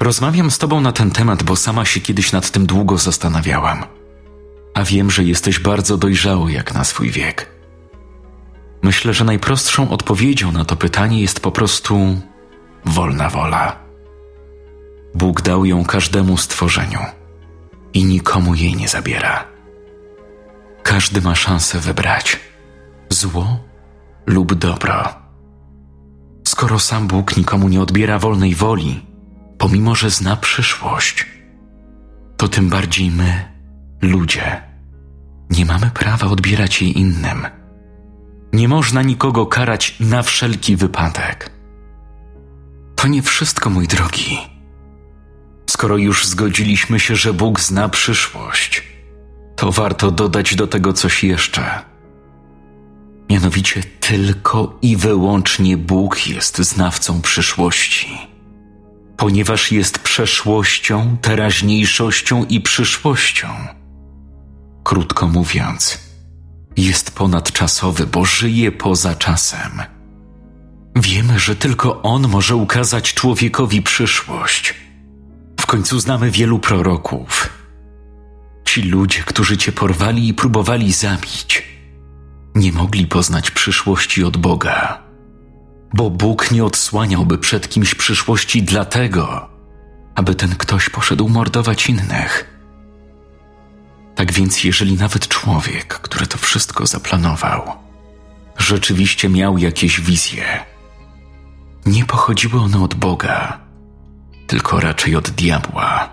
[0.00, 3.84] Rozmawiam z tobą na ten temat, bo sama się kiedyś nad tym długo zastanawiałam.
[4.74, 7.50] A wiem, że jesteś bardzo dojrzały jak na swój wiek.
[8.82, 12.20] Myślę, że najprostszą odpowiedzią na to pytanie jest po prostu
[12.84, 13.76] wolna wola.
[15.14, 17.00] Bóg dał ją każdemu stworzeniu
[17.94, 19.44] i nikomu jej nie zabiera.
[20.82, 22.40] Każdy ma szansę wybrać
[23.10, 23.58] zło
[24.26, 25.08] lub dobro.
[26.46, 29.05] Skoro sam Bóg nikomu nie odbiera wolnej woli,
[29.58, 31.26] pomimo że zna przyszłość,
[32.36, 33.44] to tym bardziej my,
[34.02, 34.62] ludzie,
[35.50, 37.46] nie mamy prawa odbierać jej innym.
[38.52, 41.50] Nie można nikogo karać na wszelki wypadek.
[42.96, 44.38] To nie wszystko, mój drogi.
[45.70, 48.82] Skoro już zgodziliśmy się, że Bóg zna przyszłość,
[49.56, 51.82] to warto dodać do tego coś jeszcze.
[53.30, 58.35] Mianowicie tylko i wyłącznie Bóg jest znawcą przyszłości.
[59.16, 63.48] Ponieważ jest przeszłością, teraźniejszością i przyszłością.
[64.84, 65.98] Krótko mówiąc,
[66.76, 69.82] jest ponadczasowy, bo żyje poza czasem.
[70.96, 74.74] Wiemy, że tylko On może ukazać człowiekowi przyszłość.
[75.60, 77.50] W końcu znamy wielu proroków.
[78.64, 81.62] Ci ludzie, którzy cię porwali i próbowali zabić,
[82.54, 85.05] nie mogli poznać przyszłości od Boga,
[85.94, 89.48] bo Bóg nie odsłaniałby przed kimś przyszłości dlatego,
[90.14, 92.56] aby ten ktoś poszedł mordować innych.
[94.14, 97.62] Tak więc, jeżeli nawet człowiek, który to wszystko zaplanował,
[98.58, 100.64] rzeczywiście miał jakieś wizje,
[101.86, 103.60] nie pochodziły one od Boga,
[104.46, 106.08] tylko raczej od diabła.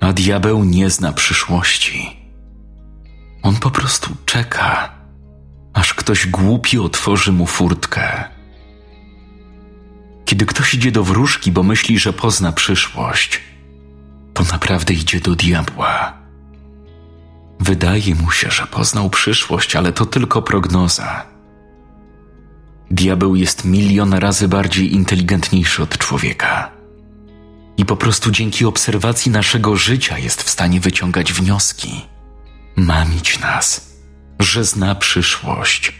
[0.00, 2.16] A diabeł nie zna przyszłości.
[3.42, 4.92] On po prostu czeka,
[5.74, 8.35] aż ktoś głupi otworzy mu furtkę.
[10.26, 13.40] Kiedy ktoś idzie do wróżki, bo myśli, że pozna przyszłość,
[14.34, 16.12] to naprawdę idzie do diabła.
[17.60, 21.26] Wydaje mu się, że poznał przyszłość, ale to tylko prognoza.
[22.90, 26.70] Diabeł jest milion razy bardziej inteligentniejszy od człowieka.
[27.76, 32.02] I po prostu dzięki obserwacji naszego życia jest w stanie wyciągać wnioski,
[32.76, 33.96] mamić nas,
[34.40, 35.92] że zna przyszłość.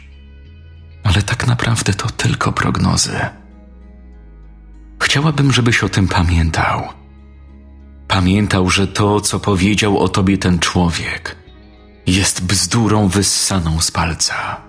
[1.04, 3.20] Ale tak naprawdę to tylko prognozy.
[5.00, 6.82] Chciałabym, żebyś o tym pamiętał.
[8.08, 11.36] Pamiętał, że to, co powiedział o tobie ten człowiek,
[12.06, 14.60] jest bzdurą wyssaną z palca.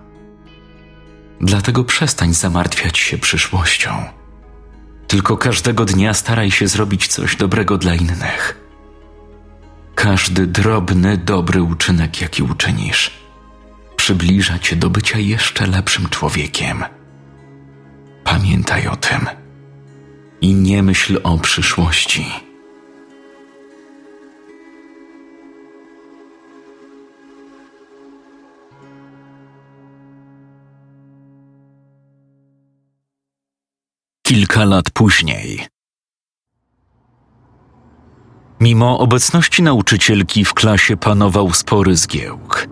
[1.41, 4.03] Dlatego przestań zamartwiać się przyszłością.
[5.07, 8.61] Tylko każdego dnia staraj się zrobić coś dobrego dla innych.
[9.95, 13.11] Każdy drobny, dobry uczynek, jaki uczynisz,
[13.95, 16.83] przybliża cię do bycia jeszcze lepszym człowiekiem.
[18.23, 19.46] Pamiętaj o tym
[20.41, 22.25] i nie myśl o przyszłości.
[34.27, 35.67] Kilka lat później.
[38.59, 42.67] Mimo obecności nauczycielki w klasie panował spory zgiełk.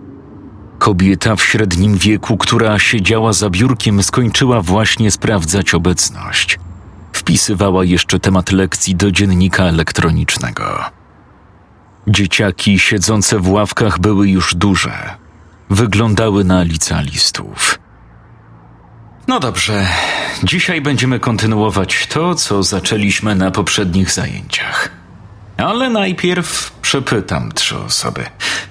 [0.78, 6.58] Kobieta w średnim wieku, która siedziała za biurkiem, skończyła właśnie sprawdzać obecność.
[7.16, 10.84] Wpisywała jeszcze temat lekcji do dziennika elektronicznego.
[12.08, 15.14] Dzieciaki siedzące w ławkach były już duże.
[15.70, 17.78] Wyglądały na licealistów.
[19.28, 19.86] No dobrze,
[20.44, 24.90] dzisiaj będziemy kontynuować to, co zaczęliśmy na poprzednich zajęciach.
[25.56, 28.24] Ale najpierw przepytam trzy osoby,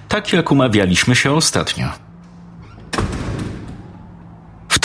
[0.07, 2.04] tak jak umawialiśmy się ostatnio.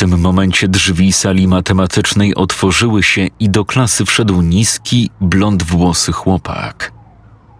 [0.01, 6.93] Tym momencie drzwi sali matematycznej otworzyły się i do klasy wszedł niski, blond włosy chłopak.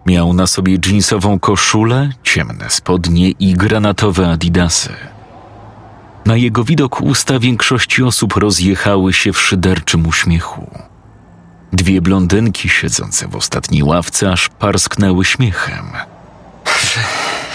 [0.05, 4.93] Miał na sobie dżinsową koszulę, ciemne spodnie i granatowe adidasy.
[6.25, 10.71] Na jego widok usta większości osób rozjechały się w szyderczym uśmiechu.
[11.73, 15.85] Dwie blondynki siedzące w ostatniej ławce aż parsknęły śmiechem.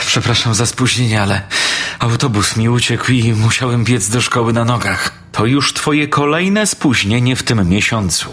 [0.07, 1.43] Przepraszam za spóźnienie, ale
[1.99, 5.13] autobus mi uciekł i musiałem biec do szkoły na nogach.
[5.33, 8.29] To już twoje kolejne spóźnienie w tym miesiącu.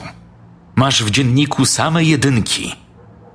[0.76, 2.76] Masz w dzienniku same jedynki.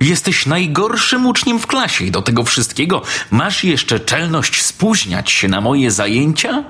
[0.01, 5.61] Jesteś najgorszym uczniem w klasie i do tego wszystkiego masz jeszcze czelność spóźniać się na
[5.61, 6.63] moje zajęcia?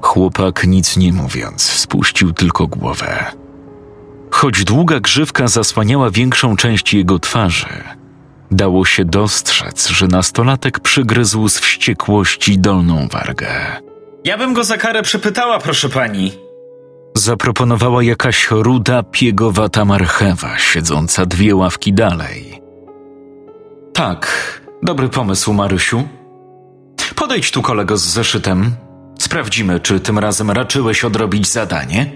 [0.00, 3.24] Chłopak nic nie mówiąc, spuścił tylko głowę.
[4.30, 7.84] Choć długa grzywka zasłaniała większą część jego twarzy,
[8.50, 13.48] dało się dostrzec, że nastolatek przygryzł z wściekłości dolną wargę.
[14.24, 16.32] Ja bym go za karę przepytała, proszę pani.
[17.14, 22.62] Zaproponowała jakaś ruda, piegowata marchewa, siedząca dwie ławki dalej.
[23.94, 24.26] Tak,
[24.82, 26.08] dobry pomysł, Marysiu.
[27.14, 28.72] Podejdź tu, kolego, z zeszytem.
[29.18, 32.12] Sprawdzimy, czy tym razem raczyłeś odrobić zadanie.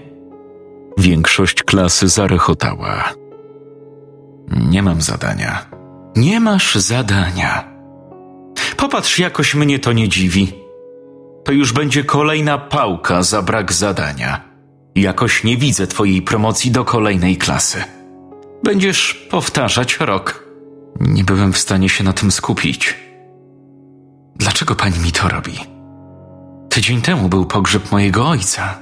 [0.98, 3.12] Większość klasy zarechotała.
[4.50, 5.79] Nie mam zadania.
[6.16, 7.64] Nie masz zadania.
[8.76, 10.52] Popatrz, jakoś mnie to nie dziwi.
[11.44, 14.40] To już będzie kolejna pałka za brak zadania.
[14.94, 17.84] Jakoś nie widzę twojej promocji do kolejnej klasy.
[18.64, 20.44] Będziesz powtarzać rok.
[21.00, 22.96] Nie byłem w stanie się na tym skupić.
[24.36, 25.54] Dlaczego pani mi to robi?
[26.68, 28.78] Tydzień temu był pogrzeb mojego ojca.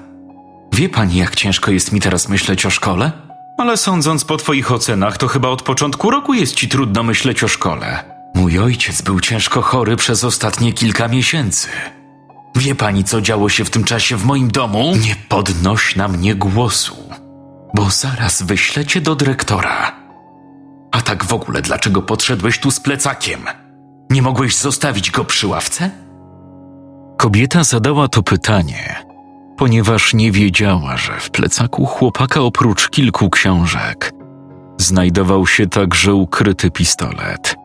[0.73, 3.28] Wie pani, jak ciężko jest mi teraz myśleć o szkole?
[3.59, 7.49] Ale sądząc po twoich ocenach, to chyba od początku roku jest ci trudno myśleć o
[7.49, 8.05] szkole.
[8.35, 11.69] Mój ojciec był ciężko chory przez ostatnie kilka miesięcy.
[12.57, 14.93] Wie pani, co działo się w tym czasie w moim domu?
[15.01, 16.97] Nie podnoś na mnie głosu.
[17.75, 19.93] bo zaraz wyślecie do dyrektora.
[20.93, 23.41] A tak w ogóle, dlaczego podszedłeś tu z plecakiem?
[24.11, 25.91] Nie mogłeś zostawić go przy ławce?
[27.19, 28.97] Kobieta zadała to pytanie,
[29.59, 34.13] ponieważ nie wiedziała, że w plecaku chłopaka oprócz kilku książek
[34.79, 37.57] znajdował się także ukryty pistolet.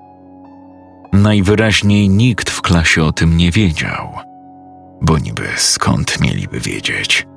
[1.13, 4.09] Najwyraźniej nikt w klasie o tym nie wiedział,
[5.01, 7.27] bo niby skąd mieliby wiedzieć.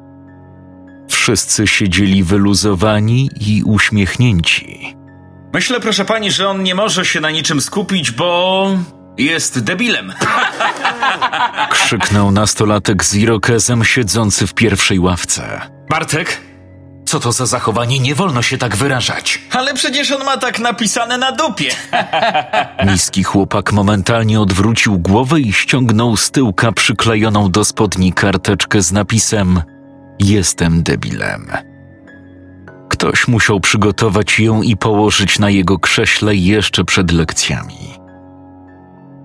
[1.09, 4.96] Wszyscy siedzieli wyluzowani i uśmiechnięci.
[5.52, 8.68] Myślę, proszę pani, że on nie może się na niczym skupić, bo
[9.18, 10.12] jest debilem.
[11.70, 15.60] Krzyknął nastolatek z irokezem siedzący w pierwszej ławce.
[15.90, 16.40] Bartek?
[17.06, 17.98] Co to za zachowanie?
[17.98, 19.40] Nie wolno się tak wyrażać.
[19.52, 21.70] Ale przecież on ma tak napisane na dupie.
[22.90, 29.62] Niski chłopak momentalnie odwrócił głowę i ściągnął z tyłka przyklejoną do spodni karteczkę z napisem
[30.18, 31.50] Jestem debilem.
[32.88, 38.05] Ktoś musiał przygotować ją i położyć na jego krześle jeszcze przed lekcjami.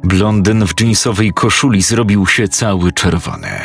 [0.03, 3.59] Blondyn w dżinsowej koszuli zrobił się cały czerwony,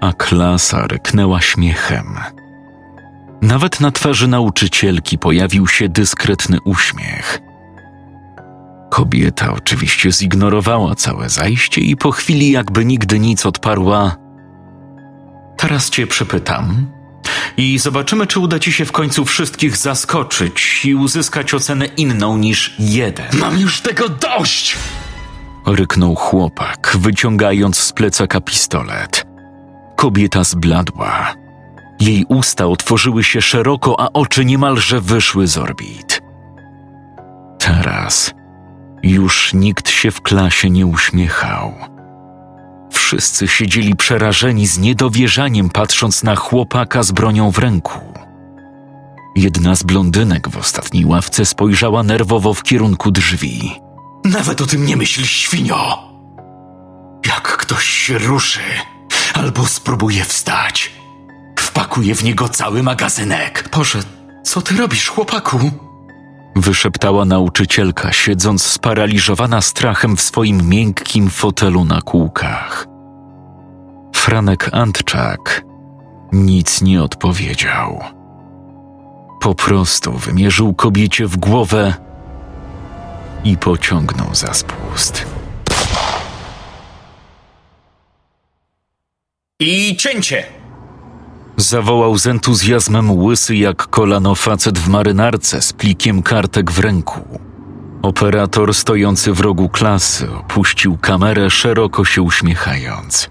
[0.00, 2.18] a klasa ryknęła śmiechem.
[3.42, 7.40] Nawet na twarzy nauczycielki pojawił się dyskretny uśmiech.
[8.90, 14.16] Kobieta oczywiście zignorowała całe zajście i po chwili, jakby nigdy nic, odparła:
[15.56, 16.86] Teraz cię przepytam
[17.56, 22.74] i zobaczymy, czy uda ci się w końcu wszystkich zaskoczyć i uzyskać ocenę inną niż
[22.78, 23.26] jeden.
[23.40, 24.76] Mam już tego dość!
[25.66, 29.26] Ryknął chłopak, wyciągając z plecaka pistolet.
[29.96, 31.34] Kobieta zbladła.
[32.00, 36.22] Jej usta otworzyły się szeroko, a oczy niemalże wyszły z orbit.
[37.58, 38.34] Teraz
[39.02, 41.74] już nikt się w klasie nie uśmiechał.
[42.90, 48.00] Wszyscy siedzieli przerażeni z niedowierzaniem, patrząc na chłopaka z bronią w ręku.
[49.36, 53.85] Jedna z blondynek w ostatniej ławce spojrzała nerwowo w kierunku drzwi.
[54.30, 55.98] Nawet o tym nie myśl, świnio!
[57.26, 58.60] Jak ktoś się ruszy
[59.34, 60.92] albo spróbuje wstać,
[61.58, 63.68] wpakuję w niego cały magazynek.
[63.72, 63.98] Boże,
[64.44, 65.70] co ty robisz, chłopaku?
[66.56, 72.86] Wyszeptała nauczycielka, siedząc sparaliżowana strachem w swoim miękkim fotelu na kółkach.
[74.14, 75.64] Franek Antczak
[76.32, 78.00] nic nie odpowiedział.
[79.40, 82.05] Po prostu wymierzył kobiecie w głowę
[83.44, 85.26] i pociągnął za spust.
[89.60, 90.46] I cięcie!
[91.56, 97.40] Zawołał z entuzjazmem łysy jak kolano facet w marynarce z plikiem kartek w ręku.
[98.02, 103.30] Operator stojący w rogu klasy opuścił kamerę, szeroko się uśmiechając.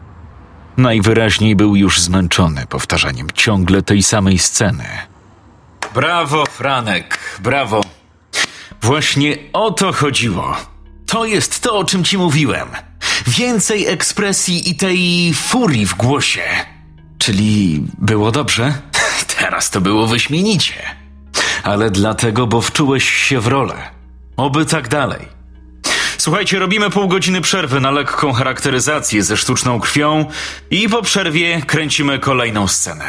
[0.78, 4.86] Najwyraźniej był już zmęczony powtarzaniem ciągle tej samej sceny.
[5.93, 7.82] Brawo, Franek, brawo.
[8.86, 10.55] Właśnie o to chodziło.
[11.05, 12.67] To jest to, o czym ci mówiłem.
[13.27, 16.41] Więcej ekspresji i tej furii w głosie.
[17.17, 18.73] Czyli było dobrze?
[19.39, 20.73] Teraz to było wyśmienicie.
[21.63, 23.75] Ale dlatego, bo wczułeś się w rolę.
[24.38, 25.27] Oby tak dalej.
[26.17, 30.25] Słuchajcie, robimy pół godziny przerwy na lekką charakteryzację ze sztuczną krwią
[30.71, 33.05] i po przerwie kręcimy kolejną scenę.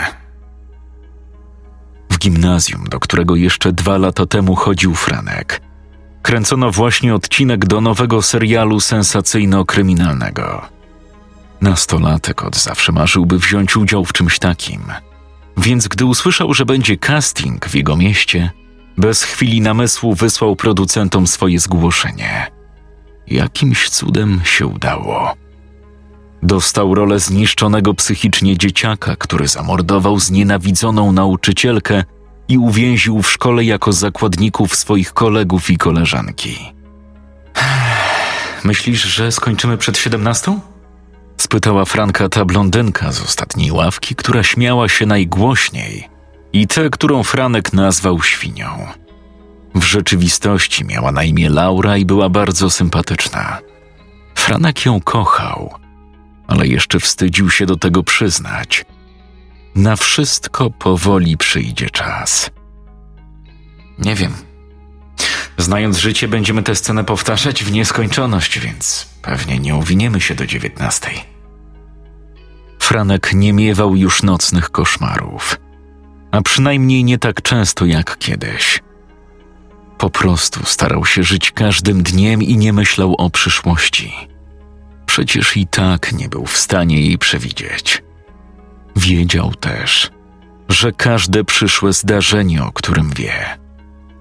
[2.10, 5.65] W gimnazjum, do którego jeszcze dwa lata temu chodził Franek,
[6.26, 10.60] kręcono właśnie odcinek do nowego serialu sensacyjno-kryminalnego.
[11.60, 14.82] Nastolatek od zawsze marzył, by wziąć udział w czymś takim.
[15.56, 18.50] Więc gdy usłyszał, że będzie casting w jego mieście,
[18.98, 22.50] bez chwili namysłu wysłał producentom swoje zgłoszenie.
[23.26, 25.34] Jakimś cudem się udało.
[26.42, 32.04] Dostał rolę zniszczonego psychicznie dzieciaka, który zamordował znienawidzoną nauczycielkę
[32.48, 36.72] i uwięził w szkole jako zakładników swoich kolegów i koleżanki.
[38.64, 40.60] Myślisz, że skończymy przed siedemnastą?
[41.36, 46.08] Spytała Franka ta blondynka z ostatniej ławki, która śmiała się najgłośniej
[46.52, 48.86] i tę, którą Franek nazwał świnią.
[49.74, 53.58] W rzeczywistości miała na imię Laura i była bardzo sympatyczna.
[54.34, 55.74] Franek ją kochał,
[56.46, 58.84] ale jeszcze wstydził się do tego przyznać.
[59.76, 62.50] Na wszystko powoli przyjdzie czas.
[63.98, 64.32] Nie wiem.
[65.58, 71.14] Znając życie, będziemy tę scenę powtarzać w nieskończoność, więc pewnie nie uwiniemy się do dziewiętnastej.
[72.78, 75.60] Franek nie miewał już nocnych koszmarów,
[76.30, 78.82] a przynajmniej nie tak często jak kiedyś.
[79.98, 84.12] Po prostu starał się żyć każdym dniem i nie myślał o przyszłości.
[85.06, 88.05] Przecież i tak nie był w stanie jej przewidzieć.
[88.96, 90.10] Wiedział też,
[90.68, 93.58] że każde przyszłe zdarzenie, o którym wie,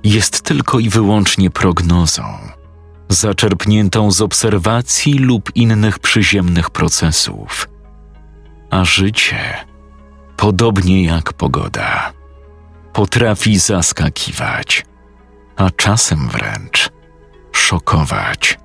[0.03, 2.23] jest tylko i wyłącznie prognozą,
[3.09, 7.69] zaczerpniętą z obserwacji lub innych przyziemnych procesów.
[8.69, 9.39] A życie,
[10.37, 12.13] podobnie jak pogoda,
[12.93, 14.85] potrafi zaskakiwać,
[15.55, 16.89] a czasem wręcz
[17.51, 18.59] szokować.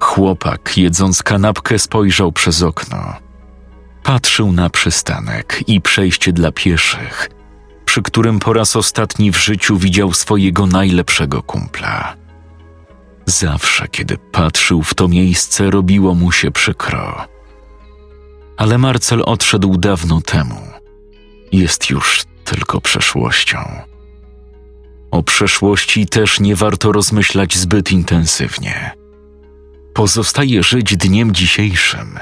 [0.00, 3.29] Chłopak, jedząc kanapkę, spojrzał przez okno.
[4.02, 7.30] Patrzył na przystanek i przejście dla pieszych,
[7.84, 12.16] przy którym po raz ostatni w życiu widział swojego najlepszego kumpla.
[13.26, 17.26] Zawsze, kiedy patrzył w to miejsce, robiło mu się przykro.
[18.56, 20.60] Ale Marcel odszedł dawno temu.
[21.52, 23.58] Jest już tylko przeszłością.
[25.10, 28.90] O przeszłości też nie warto rozmyślać zbyt intensywnie.
[29.94, 32.18] Pozostaje żyć dniem dzisiejszym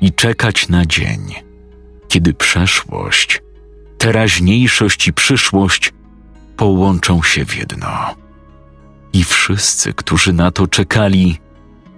[0.00, 1.34] i czekać na dzień,
[2.08, 3.42] kiedy przeszłość,
[3.98, 5.92] teraźniejszość i przyszłość
[6.56, 8.14] połączą się w jedno.
[9.12, 11.38] I wszyscy, którzy na to czekali,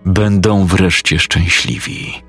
[0.05, 2.23] będą wreszcie szczęśliwi.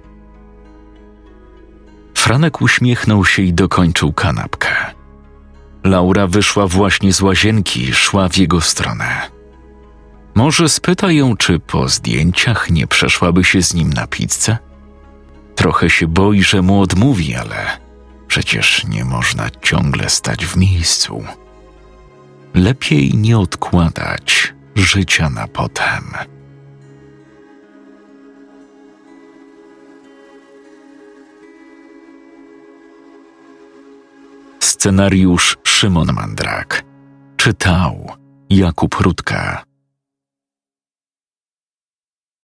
[2.15, 4.69] Franek uśmiechnął się i dokończył kanapkę.
[5.83, 9.21] Laura wyszła właśnie z łazienki i szła w jego stronę.
[10.35, 14.57] Może spyta ją, czy po zdjęciach nie przeszłaby się z nim na pizzę?
[15.61, 17.77] Trochę się boi, że mu odmówi, ale
[18.27, 21.23] przecież nie można ciągle stać w miejscu.
[22.53, 26.03] Lepiej nie odkładać życia na potem.
[34.59, 36.83] Scenariusz Szymon Mandrak.
[37.37, 38.09] Czytał
[38.49, 39.70] Jakub Rutka.